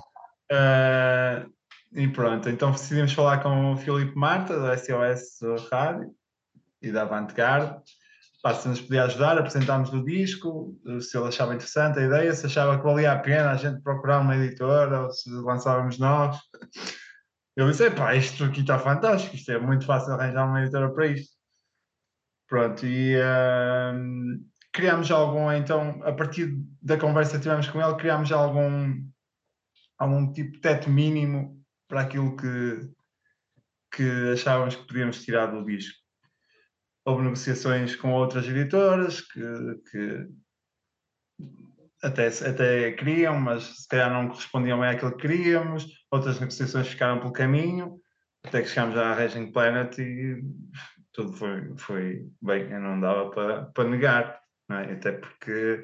[0.52, 1.46] Ah,
[1.94, 5.40] e pronto, então decidimos falar com o Filipe Marta, da SOS
[5.72, 6.12] Rádio
[6.82, 7.76] e da Avantgarde,
[8.44, 12.46] pá, se nos podia ajudar, apresentámos o disco, se ele achava interessante a ideia, se
[12.46, 16.38] achava que valia a pena a gente procurar uma editora ou se lançávamos nós.
[17.56, 21.08] Eu disse, pá, isto aqui está fantástico, isto é muito fácil arranjar uma editora para
[21.08, 21.38] isto.
[22.48, 28.32] Pronto, e ahm, criámos algum, então, a partir da conversa que tivemos com ele, criámos
[28.32, 29.08] algum,
[29.98, 32.90] algum tipo de teto mínimo para aquilo que,
[33.92, 35.98] que achávamos que podíamos tirar do disco.
[37.06, 39.42] Houve negociações com outras editoras que,
[39.92, 40.28] que
[42.04, 45.88] até, até queriam, mas se calhar não correspondiam bem àquilo que queríamos.
[46.12, 48.00] Outras negociações ficaram pelo caminho,
[48.44, 50.44] até que chegámos à Raging Planet e
[51.14, 54.94] tudo foi, foi bem, não dava para, para negar, é?
[54.94, 55.84] até porque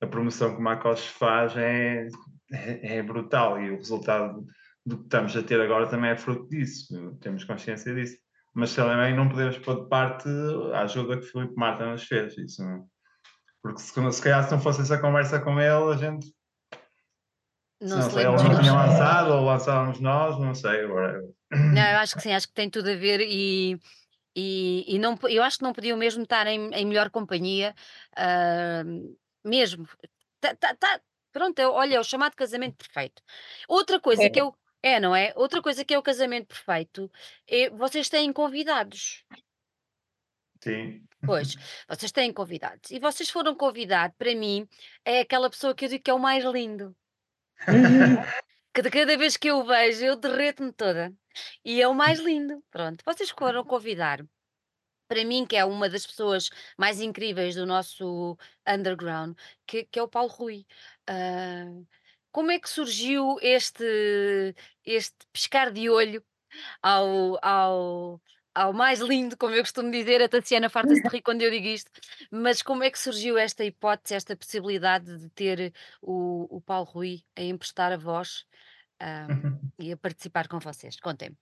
[0.00, 2.08] a promoção que o Macos faz é,
[2.52, 4.44] é, é brutal e o resultado
[4.84, 8.18] do que estamos a ter agora também é fruto disso, temos consciência disso.
[8.54, 10.28] Mas também não podemos pôr de parte
[10.72, 12.86] a ajuda que o Filipe Marta nos fez, isso não-
[13.66, 16.32] porque se, se calhar se não fosse essa conversa com ele, a gente
[17.80, 20.84] Não, não se sei, ele não tinha lançado ou lançávamos nós, não sei.
[20.84, 23.78] Agora, Não, eu acho que sim, acho que tem tudo a ver e,
[24.34, 27.74] e, e não, eu acho que não podiam mesmo estar em, em melhor companhia,
[28.16, 28.82] ah,
[29.44, 29.88] mesmo.
[30.40, 31.00] Tá- tá- tá-
[31.32, 33.22] pronto, olha, é o chamado casamento perfeito.
[33.68, 34.30] Outra coisa É.
[34.30, 34.54] que eu.
[34.82, 35.32] É, não é?
[35.34, 37.10] Outra coisa que é o casamento perfeito
[37.48, 39.24] é vocês têm convidados.
[40.66, 41.06] Sim.
[41.24, 41.54] Pois,
[41.88, 42.90] vocês têm convidados.
[42.90, 44.68] E vocês foram convidados, para mim,
[45.04, 46.94] é aquela pessoa que eu digo que é o mais lindo.
[48.76, 51.10] Que de cada vez que eu o vejo, eu derreto-me toda.
[51.64, 52.62] E é o mais lindo.
[52.70, 54.22] Pronto, vocês foram convidar.
[55.08, 58.36] Para mim, que é uma das pessoas mais incríveis do nosso
[58.68, 59.34] underground,
[59.66, 60.66] que, que é o Paulo Rui.
[61.06, 61.64] Ah,
[62.30, 64.54] como é que surgiu este,
[64.84, 66.22] este piscar de olho
[66.82, 68.20] ao, ao,
[68.56, 71.66] ao mais lindo, como eu costumo dizer, a Tatiana farta-se de rir quando eu digo
[71.66, 71.90] isto,
[72.30, 77.20] mas como é que surgiu esta hipótese, esta possibilidade de ter o, o Paulo Rui
[77.36, 78.46] a emprestar a voz
[78.98, 79.28] ah,
[79.78, 80.98] e a participar com vocês?
[80.98, 81.36] Contem-me.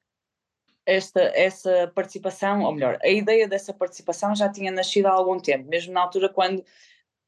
[0.84, 5.68] esta, essa participação, ou melhor, a ideia dessa participação já tinha nascido há algum tempo,
[5.68, 6.64] mesmo na altura quando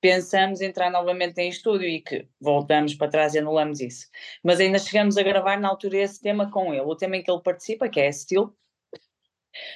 [0.01, 4.09] pensamos entrar novamente em estúdio e que voltamos para trás e anulamos isso.
[4.43, 7.31] Mas ainda chegamos a gravar na altura esse tema com ele, o tema em que
[7.31, 8.53] ele participa, que é Steel.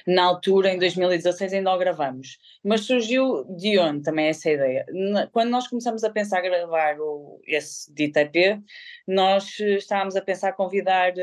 [0.05, 2.37] Na altura, em 2016, ainda o gravamos.
[2.63, 4.85] Mas surgiu de onde também essa ideia?
[5.31, 8.61] Quando nós começamos a pensar a gravar o, esse dito EP,
[9.07, 11.13] nós estávamos a pensar convidar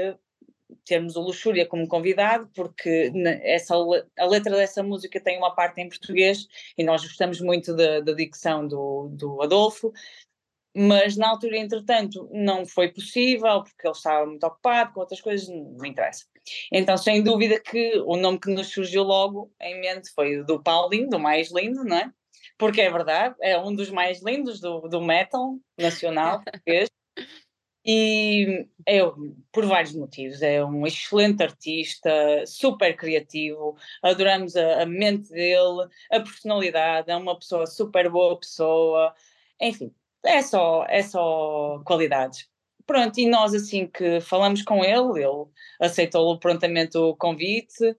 [0.85, 3.75] termos o Luxúria como convidado, porque essa,
[4.19, 6.47] a letra dessa música tem uma parte em português
[6.77, 9.93] e nós gostamos muito da, da dicção do, do Adolfo,
[10.81, 15.49] mas na altura, entretanto, não foi possível, porque ele estava muito ocupado com outras coisas,
[15.49, 16.25] não interessa.
[16.73, 21.11] Então, sem dúvida que o nome que nos surgiu logo em mente foi do Paulinho,
[21.11, 22.13] do mais lindo, não é?
[22.57, 26.89] Porque é verdade, é um dos mais lindos do, do metal nacional português.
[27.85, 29.01] E é
[29.51, 30.43] por vários motivos.
[30.43, 32.11] É um excelente artista,
[32.47, 39.13] super criativo, adoramos a, a, mente dele, a personalidade, é uma pessoa super boa pessoa,
[39.61, 39.93] enfim,
[40.25, 42.49] é só, é só qualidades.
[42.87, 45.47] Pronto, e nós assim que falamos com ele, ele
[45.81, 47.97] aceitou prontamente o convite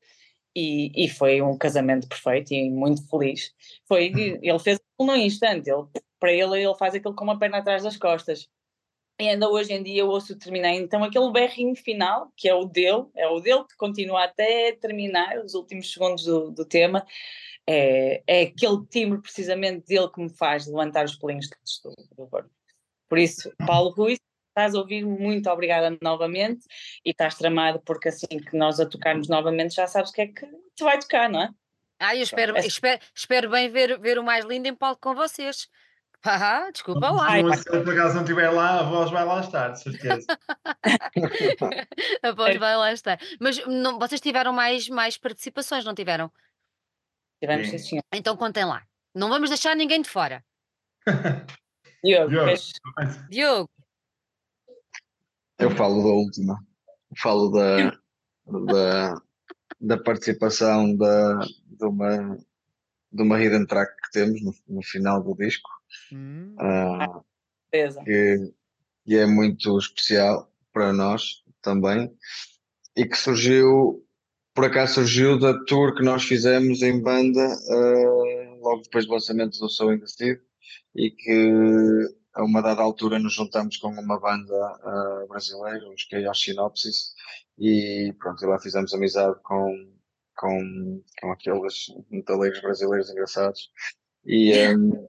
[0.56, 3.54] e, e foi um casamento perfeito e muito feliz.
[3.88, 4.08] Foi,
[4.42, 5.86] ele fez no instante, ele,
[6.20, 8.50] para ele ele faz aquilo com uma perna atrás das costas
[9.20, 10.74] e ainda hoje em dia eu ouço terminar.
[10.74, 15.38] Então, aquele berrinho final, que é o dele, é o dele que continua até terminar
[15.40, 17.06] os últimos segundos do, do tema,
[17.68, 21.50] é, é aquele timbre precisamente dele que me faz levantar os pelinhos
[21.84, 22.50] do, do corpo.
[23.10, 24.18] Por isso, Paulo Rui,
[24.48, 26.66] estás a ouvir, muito obrigada novamente
[27.06, 30.28] e estás tramado porque assim que nós a tocarmos novamente já sabes o que é
[30.28, 30.46] que
[30.76, 31.50] te vai tocar, não é?
[32.00, 32.66] Ah, eu espero, é.
[32.66, 35.68] espero, espero bem ver, ver o mais lindo em palco com vocês.
[36.24, 37.30] Ah, desculpa lá.
[37.56, 40.28] Se ele por acaso não estiver lá, a voz vai lá estar, de certeza.
[42.24, 43.18] a voz vai lá estar.
[43.40, 46.30] Mas não, vocês tiveram mais, mais participações, não tiveram?
[47.42, 48.04] Tivemos, sim, senhor.
[48.14, 48.86] Então contem lá.
[49.16, 50.44] Não vamos deixar ninguém de fora.
[52.04, 52.30] Diogo.
[52.30, 52.52] Diogo.
[53.30, 53.70] Diogo.
[55.58, 56.60] Eu falo da última.
[57.18, 57.98] Falo da,
[58.46, 59.22] da,
[59.80, 62.38] da participação da, de, uma,
[63.12, 65.79] de uma hidden track que temos no, no final do disco
[66.12, 66.56] Hum.
[66.60, 67.24] Uh,
[68.04, 68.54] que,
[69.06, 72.12] que é muito especial para nós também
[72.96, 74.06] e que surgiu,
[74.54, 79.60] por acaso surgiu da tour que nós fizemos em banda uh, logo depois do lançamento
[79.60, 80.40] do Soul in the
[80.96, 86.42] e que a uma dada altura nos juntamos com uma banda uh, brasileira, os Chaos
[86.42, 87.14] Synopsis,
[87.58, 89.92] e pronto, e lá fizemos amizade com,
[90.36, 93.72] com, com aqueles metaleiros brasileiros engraçados.
[94.26, 95.08] E, um,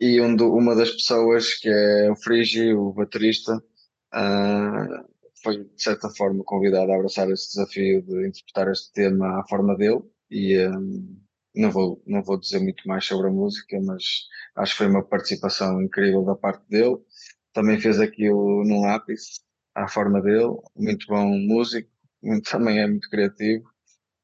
[0.00, 3.62] e um do, uma das pessoas, que é o Frigi, o baterista,
[4.14, 5.10] uh,
[5.42, 9.76] foi de certa forma convidado a abraçar esse desafio de interpretar este tema à forma
[9.76, 11.20] dele e um,
[11.54, 14.04] não, vou, não vou dizer muito mais sobre a música, mas
[14.56, 16.96] acho que foi uma participação incrível da parte dele.
[17.52, 19.40] Também fez aquilo num lápis,
[19.74, 21.90] à forma dele, muito bom músico,
[22.22, 23.68] muito, também é muito criativo,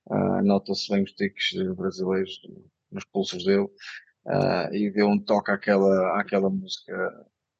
[0.07, 2.41] uh, nota-se bem os tiques brasileiros
[2.91, 3.69] nos pulsos dele
[4.27, 6.95] uh, e deu um toque àquela, àquela música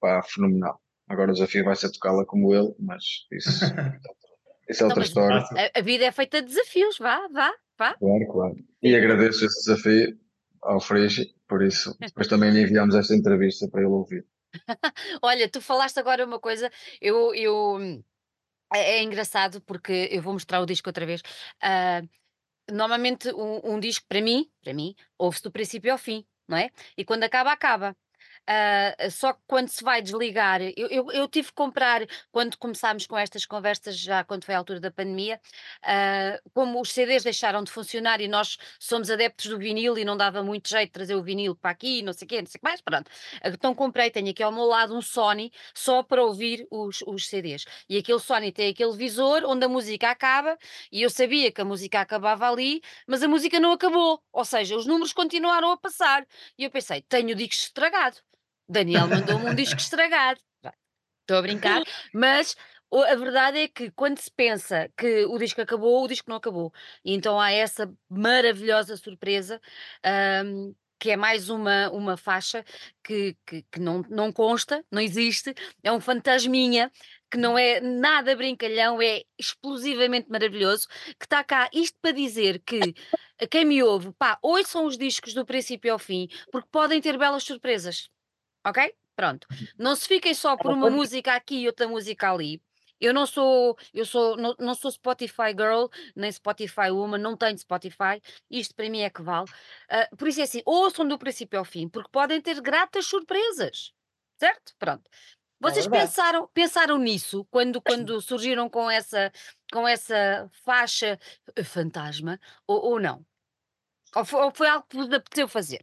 [0.01, 0.81] pá, fenomenal.
[1.09, 3.65] Agora o desafio vai ser tocá-la como ele, mas isso,
[4.69, 5.39] isso é outra história.
[5.39, 7.95] A, a, vida é feita de desafios, vá, vá, vá.
[7.95, 8.57] Claro, claro.
[8.83, 10.19] E agradeço esse desafio
[10.63, 11.97] ao Frigi, por isso.
[12.01, 14.27] Depois também lhe enviamos esta entrevista para ele ouvir.
[15.23, 17.79] Olha, tu falaste agora uma coisa, eu, eu
[18.73, 21.21] é, é, engraçado porque eu vou mostrar o disco outra vez.
[21.63, 22.09] Uh,
[22.73, 26.71] normalmente um, um, disco para mim, para mim, ouve-se do princípio ao fim não é?
[26.97, 27.97] E quando acaba, acaba.
[28.49, 33.05] Uh, só que quando se vai desligar, eu, eu, eu, tive que comprar, quando começámos
[33.05, 35.41] com estas conversas, já quando foi a altura da pandemia,
[35.83, 40.17] uh, como os CDs deixaram de funcionar e nós somos adeptos do vinil e não
[40.17, 42.59] dava muito jeito de trazer o vinil para aqui, não sei o quê, não sei
[42.59, 43.11] o que mais, pronto.
[43.45, 47.65] Então comprei, tenho aqui ao meu lado um Sony só para ouvir os, os CDs.
[47.89, 50.57] E aquele Sony tem aquele visor onde a música acaba
[50.93, 54.77] e eu sabia que a música acabava ali, mas a música não acabou, ou seja,
[54.77, 56.25] os números continuaram a passar.
[56.57, 58.19] E eu pensei, tenho o disco estragado
[58.69, 60.41] Daniel mandou-me um disco estragado.
[61.23, 61.83] Estou a brincar,
[62.15, 62.55] mas
[62.93, 66.73] a verdade é que quando se pensa que o disco acabou, o disco não acabou.
[67.05, 69.61] E então há essa maravilhosa surpresa.
[70.45, 72.65] Um, que é mais uma, uma faixa
[73.05, 76.91] que, que, que, não, não consta, não existe, é um fantasminha
[77.31, 80.89] que não é nada brincalhão, é explosivamente maravilhoso,
[81.19, 82.95] que está cá, isto para dizer que
[83.51, 87.43] quem me ouve, pá, ouçam os discos do princípio ao fim, porque podem ter belas
[87.43, 88.09] surpresas
[88.67, 88.95] ok?
[89.15, 89.47] Pronto.
[89.79, 92.61] Não se fiquem só por uma música aqui e outra música ali.
[93.01, 97.59] Eu não sou, eu sou, não, não sou Spotify girl, nem Spotify woman, não tenho
[97.59, 99.47] Spotify, isto para mim é que vale.
[99.91, 103.93] Ah, por isso é assim, ouçam do princípio ao fim, porque podem ter gratas surpresas,
[104.39, 104.75] certo?
[104.79, 105.11] Pronto.
[105.11, 105.11] É
[105.61, 106.07] Vocês verdade.
[106.07, 109.31] pensaram, pensaram nisso quando, quando surgiram com essa,
[109.73, 111.19] com essa faixa
[111.55, 113.25] eh, fantasma ou, ou não?
[114.15, 115.83] Ou foi, ou foi algo que vos apeteceu fazer?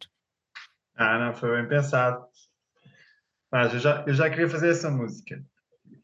[0.95, 2.27] Ah, não, foi bem pensado.
[3.53, 5.39] Mas eu já, eu já queria fazer essa música.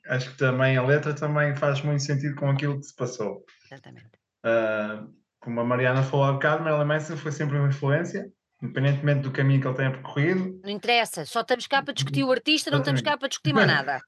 [0.06, 3.44] Acho que também a letra também faz muito sentido com aquilo que se passou.
[3.66, 4.12] Exatamente.
[4.44, 5.04] Ah,
[5.40, 8.32] como a Mariana falou há bocado, Marilyn Manson foi sempre uma influência,
[8.62, 10.62] independentemente do caminho que ele tenha percorrido.
[10.64, 13.66] Não interessa, só estamos cá para discutir o artista, não estamos cá para discutir mais
[13.66, 14.00] nada.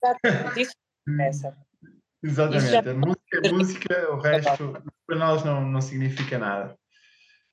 [0.56, 0.74] Isso
[1.08, 1.58] interessa.
[2.24, 6.78] Exatamente, a música é música, o resto para nós não, não significa nada.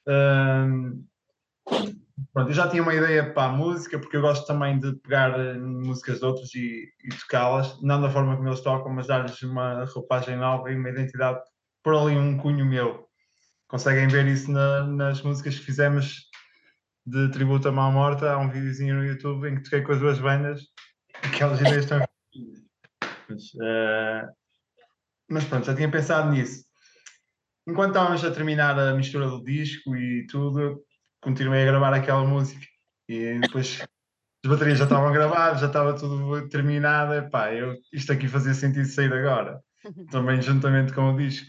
[0.07, 1.03] Ahm,
[2.33, 5.39] pronto, eu já tinha uma ideia para a música, porque eu gosto também de pegar
[5.39, 9.41] eh, músicas de outros e, e tocá-las, não da forma como eles tocam, mas dar-lhes
[9.43, 11.41] uma roupagem nova e uma identidade,
[11.83, 13.09] por ali um cunho meu.
[13.69, 16.29] Conseguem ver isso na- nas músicas que fizemos
[17.07, 18.33] de tributo a Mal Morta.
[18.33, 20.63] Há um videozinho no YouTube em que toquei com as duas bandas,
[21.23, 22.03] aquelas ideias estão
[23.29, 24.29] mas, eh,
[25.29, 26.65] mas pronto, já tinha pensado nisso.
[27.67, 30.83] Enquanto estávamos a terminar a mistura do disco e tudo,
[31.21, 32.67] continuei a gravar aquela música.
[33.09, 33.81] E depois
[34.45, 37.15] as baterias já estavam gravadas, já estava tudo terminado.
[37.15, 39.61] Epá, eu, isto aqui fazia sentido sair agora,
[40.11, 41.47] também juntamente com o disco.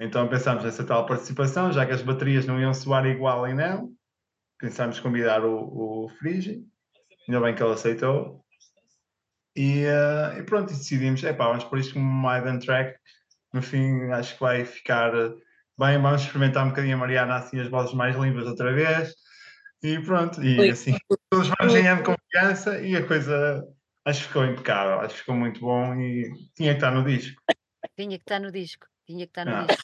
[0.00, 3.92] Então pensámos nessa tal participação, já que as baterias não iam soar igual em não,
[4.58, 6.62] pensámos convidar o, o Frigi,
[7.26, 8.44] ainda bem que ele aceitou.
[9.56, 12.98] E, eh, e pronto, e decidimos, epá, vamos por isto como uma hidden track.
[13.54, 15.32] No fim, acho que vai ficar eh,
[15.78, 16.00] bem.
[16.00, 19.14] Vamos experimentar um bocadinho a Mariana, assim, as vozes mais limpas outra vez.
[19.82, 20.96] E pronto, e assim,
[21.30, 23.62] todos vamos ganhando confiança e a coisa
[24.04, 27.40] acho que ficou impecável, acho que ficou muito bom e tinha que estar no disco.
[27.96, 29.66] Tinha que estar no disco, tinha que estar no Ah.
[29.66, 29.82] disco.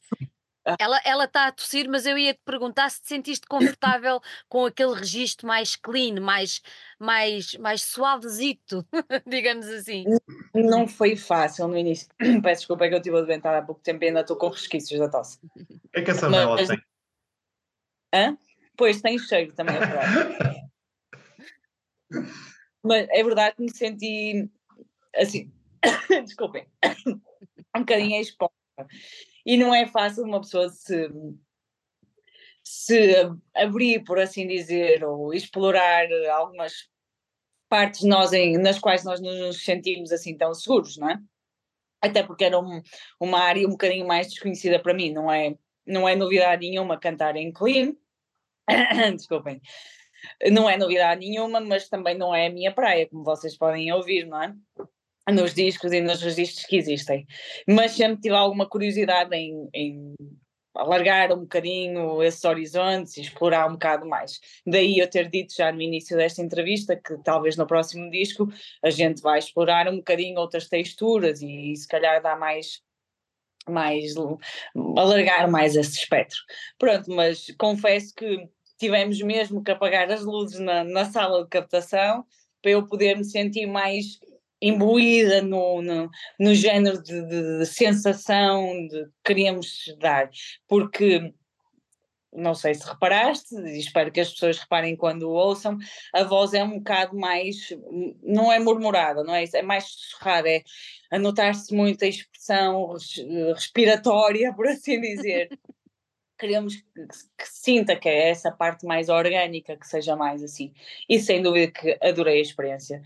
[0.79, 4.65] Ela ela está a tossir, mas eu ia te perguntar se te sentiste confortável com
[4.65, 6.63] aquele registro mais clean, mais,
[6.99, 8.87] mais, mais suavezito,
[9.27, 10.05] digamos assim.
[10.55, 12.09] Não foi fácil no início.
[12.43, 15.01] Peço desculpa é que eu estive adoentada há pouco tempo e ainda estou com resquícios
[15.01, 15.39] da tosse.
[15.95, 16.83] É que essa Mas- tem.
[18.15, 18.39] Hã?
[18.77, 20.71] Pois, tem cheiro também, é verdade.
[22.83, 24.51] Mas é verdade que me senti
[25.17, 25.53] assim,
[26.25, 26.67] desculpem,
[27.77, 28.55] um bocadinho exposta.
[29.45, 31.09] E não é fácil uma pessoa se,
[32.63, 33.15] se
[33.55, 36.89] abrir, por assim dizer, ou explorar algumas
[37.69, 41.19] partes nós em, nas quais nós não nos sentimos assim tão seguros, não é?
[42.01, 42.83] Até porque era um-
[43.19, 47.37] uma área um bocadinho mais desconhecida para mim, não é, não é novidade nenhuma cantar
[47.37, 47.95] em clean,
[49.17, 49.61] desculpem,
[50.51, 54.27] não é novidade nenhuma, mas também não é a minha praia, como vocês podem ouvir,
[54.27, 54.55] não é?
[55.31, 57.27] Nos discos e nos registros que existem.
[57.69, 60.15] Mas sempre tive alguma curiosidade em, em
[60.75, 64.41] alargar um bocadinho esses horizontes e explorar um bocado mais.
[64.67, 68.49] Daí eu ter dito já no início desta entrevista que talvez no próximo disco
[68.83, 72.81] a gente vai explorar um bocadinho outras texturas e, se calhar dar mais
[73.69, 74.15] mais
[74.97, 76.41] alargar mais esse espectro.
[76.77, 82.25] Pronto, mas confesso que tivemos mesmo que apagar as luzes na, na sala de captação
[82.61, 84.19] para eu poder me sentir mais
[84.63, 90.31] imbuída no, no, no género de, de- de sensação de que queríamos dar,
[90.69, 91.35] porque
[92.35, 95.77] não sei se reparaste, e espero que as pessoas reparem quando o ouçam,
[96.15, 97.57] a voz é um bocado mais,
[98.23, 99.57] não é murmurada, não é isso?
[99.57, 100.63] É mais sussurrada, é
[101.11, 103.19] a notar-se muito a expressão res-
[103.55, 105.49] respiratória, por assim dizer.
[106.39, 107.07] Queremos que,
[107.39, 110.73] que sinta que é essa parte mais orgânica, que seja mais assim.
[111.09, 113.01] E sem dúvida que adorei a experiência.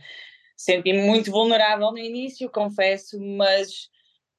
[0.56, 3.90] Senti-me muito vulnerável no início, confesso, mas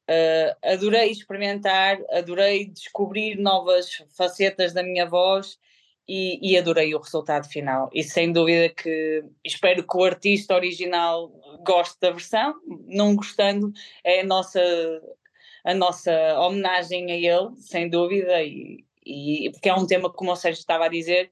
[0.09, 5.59] Uh, adorei experimentar, adorei descobrir novas facetas da minha voz
[6.07, 7.89] e, e adorei o resultado final.
[7.93, 11.30] E sem dúvida que espero que o artista original
[11.65, 12.55] goste da versão,
[12.86, 14.61] não gostando, é a nossa,
[15.65, 20.36] a nossa homenagem a ele, sem dúvida, e, e porque é um tema, como o
[20.38, 21.32] Sérgio estava a dizer,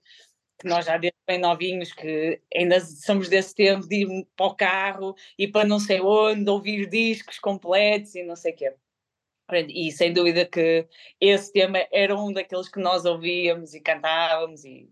[0.59, 4.55] que nós já desde bem novinhos, que ainda somos desse tempo de ir para o
[4.55, 8.73] carro e para não sei onde, ouvir discos completos e não sei o quê.
[9.69, 10.87] E sem dúvida que
[11.21, 14.89] esse tema era um daqueles que nós ouvíamos e cantávamos e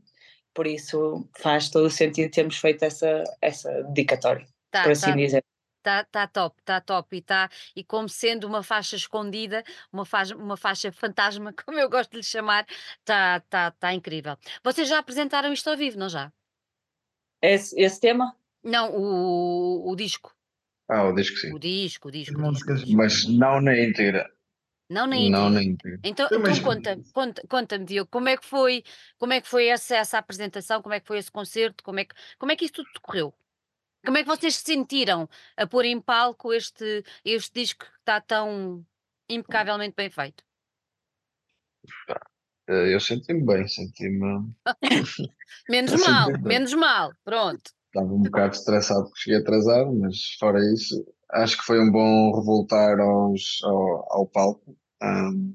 [0.53, 5.15] por isso faz todo o sentido termos feito essa, essa dedicatória, Tá, por assim tá,
[5.15, 5.43] dizer.
[5.83, 7.15] Tá, tá top, tá top.
[7.17, 11.89] E, tá, e como sendo uma faixa escondida, uma faixa, uma faixa fantasma, como eu
[11.89, 12.65] gosto de lhe chamar,
[13.05, 14.37] tá, tá, tá incrível.
[14.63, 16.31] Vocês já apresentaram isto ao vivo, não já?
[17.41, 18.35] Esse, esse tema?
[18.63, 20.33] Não, o, o disco.
[20.87, 21.53] Ah, o disco sim.
[21.53, 22.41] O disco, o disco, o disco.
[22.41, 24.29] músicas- Mas não na inteira.
[24.89, 25.49] Não na Não íntegra.
[25.49, 25.99] na inteira.
[26.03, 27.13] Então, então conta, experiência.
[27.13, 28.83] conta, conta-me, Diogo, como é que foi,
[29.17, 32.05] como é que foi essa, essa apresentação, como é que foi esse concerto, como é
[32.05, 33.33] que, como é que isso tudo decorreu?
[34.05, 38.19] Como é que vocês se sentiram a pôr em palco este, este disco que está
[38.19, 38.85] tão
[39.29, 40.43] impecavelmente bem feito?
[42.67, 44.53] Eh, Eu senti-me bem, senti-me.
[45.69, 46.47] Menos Eu mal, senti-me bem.
[46.59, 47.71] menos mal, pronto.
[47.87, 52.35] Estava um bocado estressado porque cheguei atrasado, mas fora isso, acho que foi um bom
[52.35, 54.75] revoltar aos, ao, ao palco.
[55.01, 55.53] Ahm,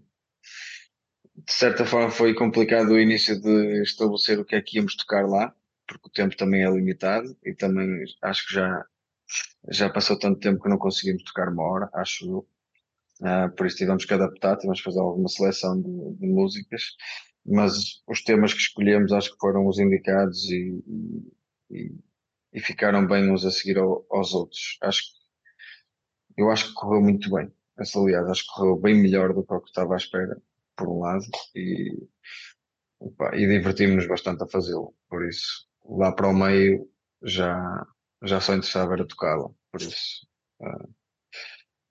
[1.36, 5.26] de certa forma foi complicado o início de estabelecer o que é que íamos tocar
[5.26, 5.54] lá,
[5.88, 8.86] porque o tempo também é limitado e também acho que já,
[9.70, 12.48] já passou tanto tempo que não conseguimos tocar uma hora, acho eu.
[13.22, 16.82] Ah, por isso tivemos que adaptar, tivemos que fazer alguma seleção de, de músicas,
[17.46, 20.82] mas os temas que escolhemos acho que foram os indicados e,
[21.70, 21.94] e,
[22.52, 24.78] e ficaram bem uns a seguir ao- aos outros.
[24.82, 27.52] Acho que eu acho que correu muito bem.
[27.78, 30.40] Essa, aliás, acho que correu bem melhor do que o que estava à espera,
[30.76, 31.24] por um lado,
[31.54, 32.08] e,
[33.40, 34.94] e divertimos-nos bastante a fazê-lo.
[35.08, 36.88] Por isso, lá para o meio
[37.22, 37.86] já,
[38.24, 39.50] já só interessava era tocá-la.
[39.70, 40.26] Por isso,
[40.62, 40.88] ah,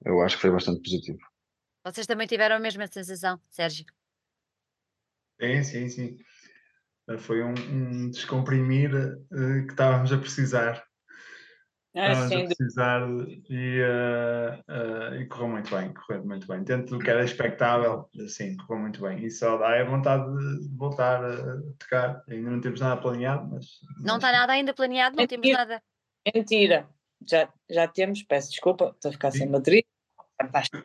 [0.06, 1.20] eu acho que foi bastante positivo.
[1.84, 3.86] Vocês também tiveram a mesma sensação, Sérgio?
[5.39, 6.18] Sim, sim, sim.
[7.10, 10.86] Eh, Foi um, um descomprimir eh, que estávamos a precisar.
[12.00, 13.02] Ah, Estávamos a precisar
[13.50, 16.64] e, eh, eh, e correu muito bem, correu muito bem.
[16.64, 19.26] Dentro do que era expectável, sim, correu muito bem.
[19.26, 22.24] E só dá a vontade de voltar a tocar.
[22.30, 23.66] Ainda não temos nada planeado, mas.
[23.98, 25.66] Não mas está nada ainda planeado, não temos Mentira.
[25.66, 25.84] nada.
[26.36, 26.89] Mentira.
[27.28, 29.84] Já, já temos, peço desculpa, estou a ficar sem bateria.
[30.39, 30.84] Fantástico.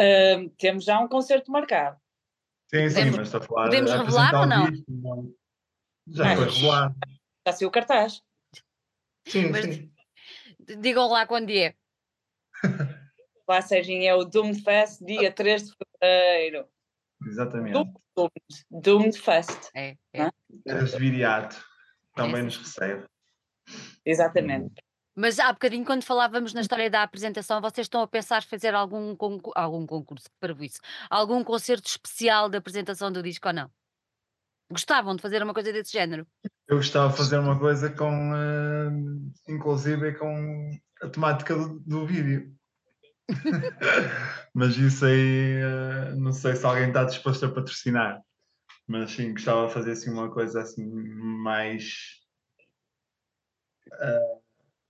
[0.00, 1.96] Ahm, temos já um concerto marcado.
[2.68, 3.64] Sim, sim, Podemos- mas estou a falar.
[3.66, 4.70] podemos a revelar ou não?
[4.70, 5.34] disco, não.
[6.08, 6.94] Já Mas- foi revelado.
[7.46, 8.20] Já saiu o cartaz.
[9.28, 9.90] Sim, Mas- sim.
[10.80, 11.74] Digam lá quando é.
[13.46, 16.66] Lá, Serginho, é o Doomed Fest, dia 3 de fevereiro.
[17.26, 17.72] Exatamente.
[17.72, 18.34] Doomed,
[18.70, 20.22] Doomed Fest, É, é.
[20.22, 20.32] Ah.
[20.64, 21.62] Este viriato
[22.14, 23.04] também Sim, nos recebe.
[24.04, 24.72] exatamente.
[25.14, 29.14] Mas há bocadinho, quando falávamos na história da apresentação, vocês estão a pensar fazer algum,
[29.14, 33.70] concurso, algum concurso, para isso, algum concerto especial de apresentação do disco ou não?
[34.70, 36.26] Gostavam de fazer uma coisa desse género?
[36.66, 40.70] Eu gostava de fazer uma coisa com, eh, inclusive, com
[41.02, 42.54] a temática do, do vídeo.
[44.54, 48.20] Mas isso aí, eh, não sei se alguém está disposto a patrocinar.
[48.86, 52.24] Mas sim, gostava de fazer assim uma coisa assim mais,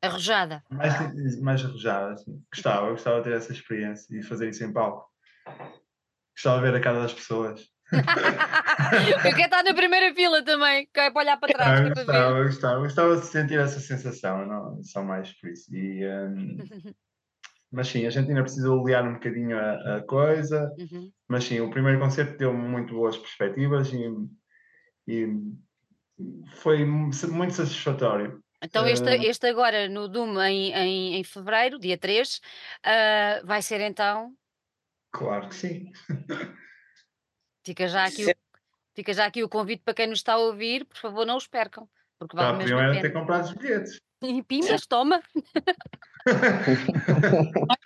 [0.02, 0.62] Arrojada.
[0.70, 2.14] mais, mais arrojada.
[2.14, 2.42] Assim.
[2.52, 5.10] Gostava, eu gostava de ter essa experiência e fazer isso em palco.
[6.34, 7.73] Gostava de ver a cara das pessoas.
[9.24, 12.38] Eu quero estar na primeira fila também, que é para olhar para trás, Ah, gostava,
[12.38, 15.74] eu gostava, gostava de sentir essa sensação, não, só mais por isso.
[15.74, 16.56] E, hum,
[17.72, 21.10] mas sim, a gente ainda precisa olear um bocadinho a, a coisa, Uhum.
[21.28, 24.08] mas sim, o primeiro concerto deu muito boas perspectivas e,
[25.08, 25.28] e
[26.56, 28.40] foi mu- muito satisfatório.
[28.62, 32.40] Então, este, Eh, este agora no Doom em, em, em fevereiro, dia 3,
[32.82, 34.32] ah, vai ser então.
[35.10, 35.92] Claro que sim.
[37.64, 38.34] Fica já, aqui o,
[38.94, 41.46] fica já aqui o convite para quem nos está a ouvir, por favor, não os
[41.46, 41.88] percam,
[42.18, 43.14] porque vale mesmo a era ter pena.
[43.20, 44.00] comprado os bilhetes.
[44.22, 45.22] E pimbas, toma.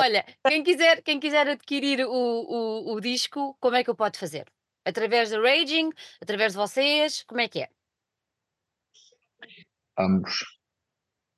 [0.00, 4.18] Olha, quem quiser, quem quiser adquirir o, o, o disco, como é que o pode
[4.18, 4.46] fazer?
[4.84, 7.68] Através da Raging, através de vocês, como é que é?
[9.98, 10.44] Ambos,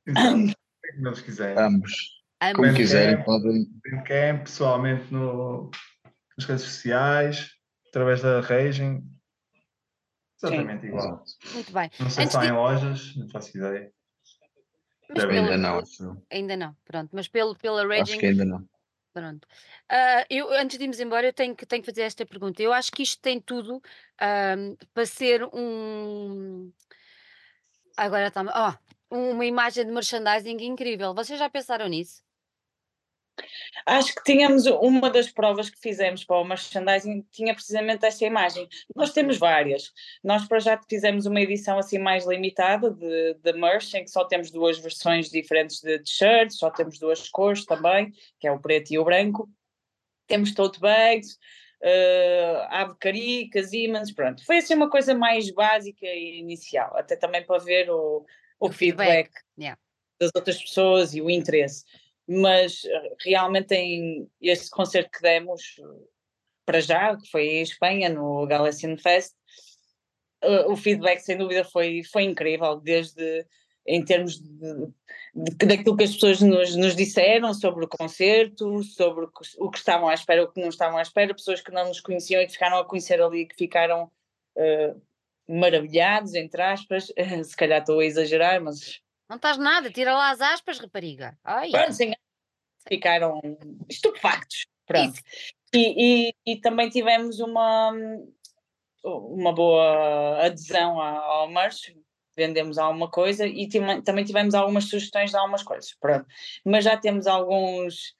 [0.06, 1.58] eles quiserem.
[1.58, 2.20] ambos.
[2.42, 2.56] Ambos.
[2.56, 3.66] Como quiserem, é- podem.
[4.06, 5.70] Quem pessoalmente no,
[6.40, 7.50] nas redes sociais,
[7.88, 9.02] através da Raging.
[10.42, 11.04] Exatamente igual.
[11.06, 11.54] Exato.
[11.54, 11.90] Muito bem.
[12.00, 13.92] Não sei Antes se está de- em lojas, não faço ideia.
[15.10, 16.22] Mas pelo- Ainda não, acho.
[16.30, 17.10] Ainda não, pronto.
[17.12, 18.68] Mas pelo, pela Acho Raging, que ainda não.
[19.12, 19.46] Pronto.
[19.88, 22.62] Ah, eu, antes de irmos embora, eu tenho que, tenho que fazer esta pergunta.
[22.62, 23.82] Eu acho que isto tem tudo
[24.20, 26.72] ahm, para ser um.
[27.96, 28.78] Agora está.
[29.10, 31.12] Oh, uma imagem de merchandising incrível.
[31.12, 32.22] Vocês já pensaram nisso?
[33.86, 38.68] Acho que tínhamos uma das provas que fizemos para o merchandising, tinha precisamente esta imagem.
[38.94, 39.92] Nós temos várias.
[40.22, 44.24] Nós para já fizemos uma edição assim mais limitada de, de merch, em que só
[44.24, 48.92] temos duas versões diferentes de t-shirts, só temos duas cores também, que é o preto
[48.92, 49.48] e o branco.
[50.26, 51.38] Temos tote bags,
[51.82, 54.44] uh, ave caricas, ímãs, pronto.
[54.44, 58.24] Foi assim uma coisa mais básica e inicial, até também para ver o,
[58.60, 59.78] o, O feedback, feedback, yeah.
[60.20, 61.84] das outras pessoas e o interesse
[62.28, 66.06] mas eh, realmente em este concerto que demos eh,
[66.64, 69.34] para já, que foi em Espanha, no Galician Fest,
[70.42, 73.46] eh, o feedback sem dúvida foi, foi incrível, desde
[73.86, 74.86] em termos de,
[75.34, 79.70] de, daquilo que as pessoas nos, nos disseram sobre o concerto, sobre o que, o
[79.70, 82.40] que estavam à espera, o que não estavam à espera, pessoas que não nos conheciam
[82.40, 84.10] e que ficaram a conhecer ali, que ficaram
[84.56, 85.02] uh,
[85.48, 87.12] maravilhados, entre aspas,
[87.44, 89.00] se calhar estou a exagerar, mas...
[89.30, 91.38] Não estás nada, tira lá as aspas, rapariga.
[91.44, 91.70] Ai.
[91.70, 92.12] Pronto, sim,
[92.88, 93.40] ficaram
[93.88, 95.20] estupefactos, pronto.
[95.72, 97.92] E, e, e, também tivemos uma,
[99.04, 101.94] uma boa adesão ao merch,
[102.36, 103.68] vendemos alguma coisa e
[104.04, 106.26] também tivemos algumas sugestões de algumas coisas, pronto.
[106.64, 108.16] Mas já temos alguns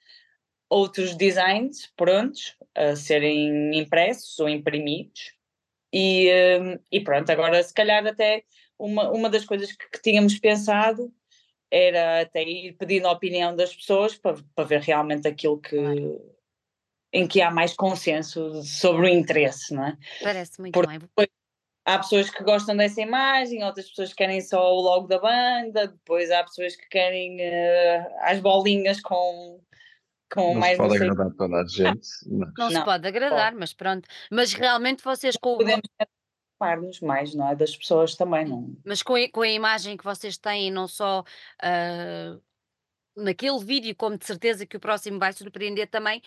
[0.69, 5.33] outros designs prontos a serem impressos ou imprimidos
[5.91, 6.31] e,
[6.61, 8.45] hum, e pronto, agora se calhar até
[8.85, 11.13] uma, uma das coisas que, que tínhamos pensado
[11.69, 15.77] era até ir pedindo a opinião das pessoas para, para ver realmente aquilo que
[17.13, 19.97] em que há mais consenso sobre o interesse, não é?
[20.21, 21.27] Parece muito Porque bem.
[21.83, 25.87] Há pessoas que gostam dessa imagem, outras pessoas que querem só o logo da banda,
[25.87, 29.59] depois há pessoas que querem uh, as bolinhas com,
[30.31, 30.73] com não mais.
[30.73, 32.07] Se pode agradar toda a gente.
[32.27, 33.59] Não, não, se pode agradar, pode.
[33.59, 34.07] mas pronto.
[34.31, 35.81] Mas realmente vocês com Podemos
[36.79, 37.55] nos mais, não é?
[37.55, 38.75] Das pessoas também, não.
[38.85, 42.41] Mas com a, com a imagem que vocês têm, não só uh,
[43.15, 46.21] naquele vídeo, como de certeza que o próximo vai surpreender também,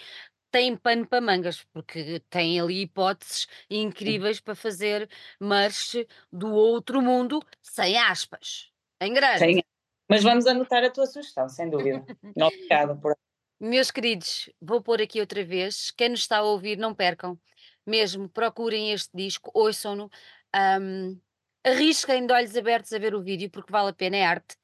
[0.50, 5.08] têm pano para mangas, porque têm ali hipóteses incríveis para fazer
[5.40, 8.70] marche do outro mundo, sem aspas,
[9.00, 9.38] em grande.
[9.38, 9.64] Sem,
[10.08, 12.04] mas vamos anotar a tua sugestão, sem dúvida.
[12.36, 13.16] Obrigada por.
[13.58, 15.90] Meus queridos, vou pôr aqui outra vez.
[15.90, 17.38] Quem nos está a ouvir, não percam.
[17.86, 20.10] Mesmo, procurem este disco, ouçam-no.
[20.80, 21.20] Um,
[21.64, 24.56] arrisquem de olhos abertos a ver o vídeo, porque vale a pena, é arte.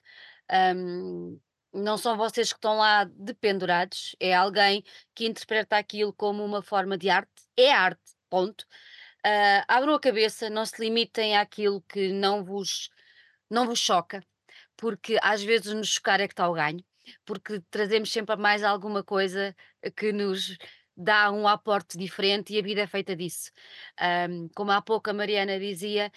[0.77, 1.41] Um,
[1.73, 6.99] não são vocês que estão lá dependurados, é alguém que interpreta aquilo como uma forma
[6.99, 8.63] de arte, é arte, ponto.
[9.25, 12.91] Uh, abram a cabeça, não se limitem àquilo que não vos,
[13.49, 14.25] não vos choca,
[14.77, 16.85] porque às vezes nos chocar é que está o ganho,
[17.25, 19.55] porque trazemos sempre mais alguma coisa
[19.97, 20.57] que nos
[21.01, 23.51] dá um aporte diferente e a vida é feita disso.
[24.29, 26.11] Um, como há pouco a Mariana dizia,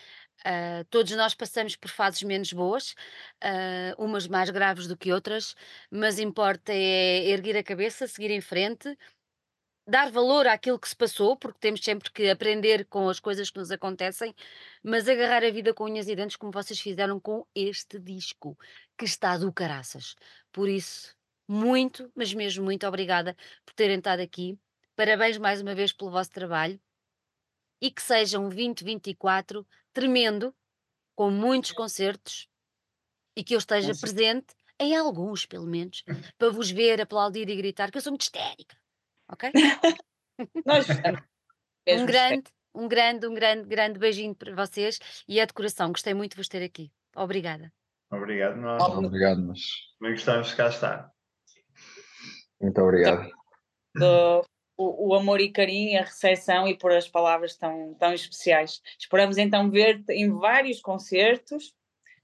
[0.46, 2.96] Uh, todos nós passamos por fases menos boas,
[3.42, 5.56] uh, umas mais graves do que outras,
[5.90, 8.98] mas importa é erguer a cabeça, seguir em frente,
[9.88, 13.60] dar valor àquilo que se passou, porque temos sempre que aprender com as coisas que
[13.60, 14.34] nos acontecem,
[14.84, 18.58] mas agarrar a vida com unhas e dentes, como vocês fizeram com este disco,
[18.98, 20.16] que está do caraças.
[20.52, 21.16] Por isso,
[21.48, 24.58] muito, mas mesmo muito obrigada por terem estado aqui.
[24.96, 26.80] Parabéns mais uma vez pelo vosso trabalho
[27.82, 30.56] e que seja um 2024 tremendo,
[31.16, 32.48] com muitos concertos
[33.36, 36.04] e que eu esteja presente em alguns, pelo menos,
[36.38, 38.78] para vos ver, aplaudir e gritar, que eu sou muito histérica.
[39.30, 39.52] Ok?
[40.66, 40.88] Nós
[41.88, 45.92] um grande, um grande, um grande, grande beijinho para vocês e é de coração.
[45.92, 46.92] Gostei muito de vos ter aqui.
[47.16, 47.72] Obrigada.
[48.12, 48.82] Obrigado, nós.
[48.82, 49.60] Obrigado, mas.
[50.00, 51.12] Também gostamos de cá estar.
[52.62, 53.30] Muito obrigado.
[53.96, 54.46] Do,
[54.78, 58.82] o, o, amor e carinho, a recepção e por as palavras tão, tão especiais.
[58.98, 61.76] Esperamos então ver-te em vários concertos.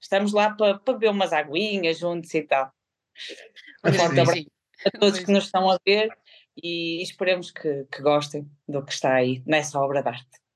[0.02, 2.72] Estamos lá para, para beber umas aguinhas juntos e tal.
[3.86, 4.46] Um forte abraço
[4.86, 6.10] a todos que nos estão a ver
[6.62, 10.49] e esperemos que, que gostem do que está aí nessa obra de arte.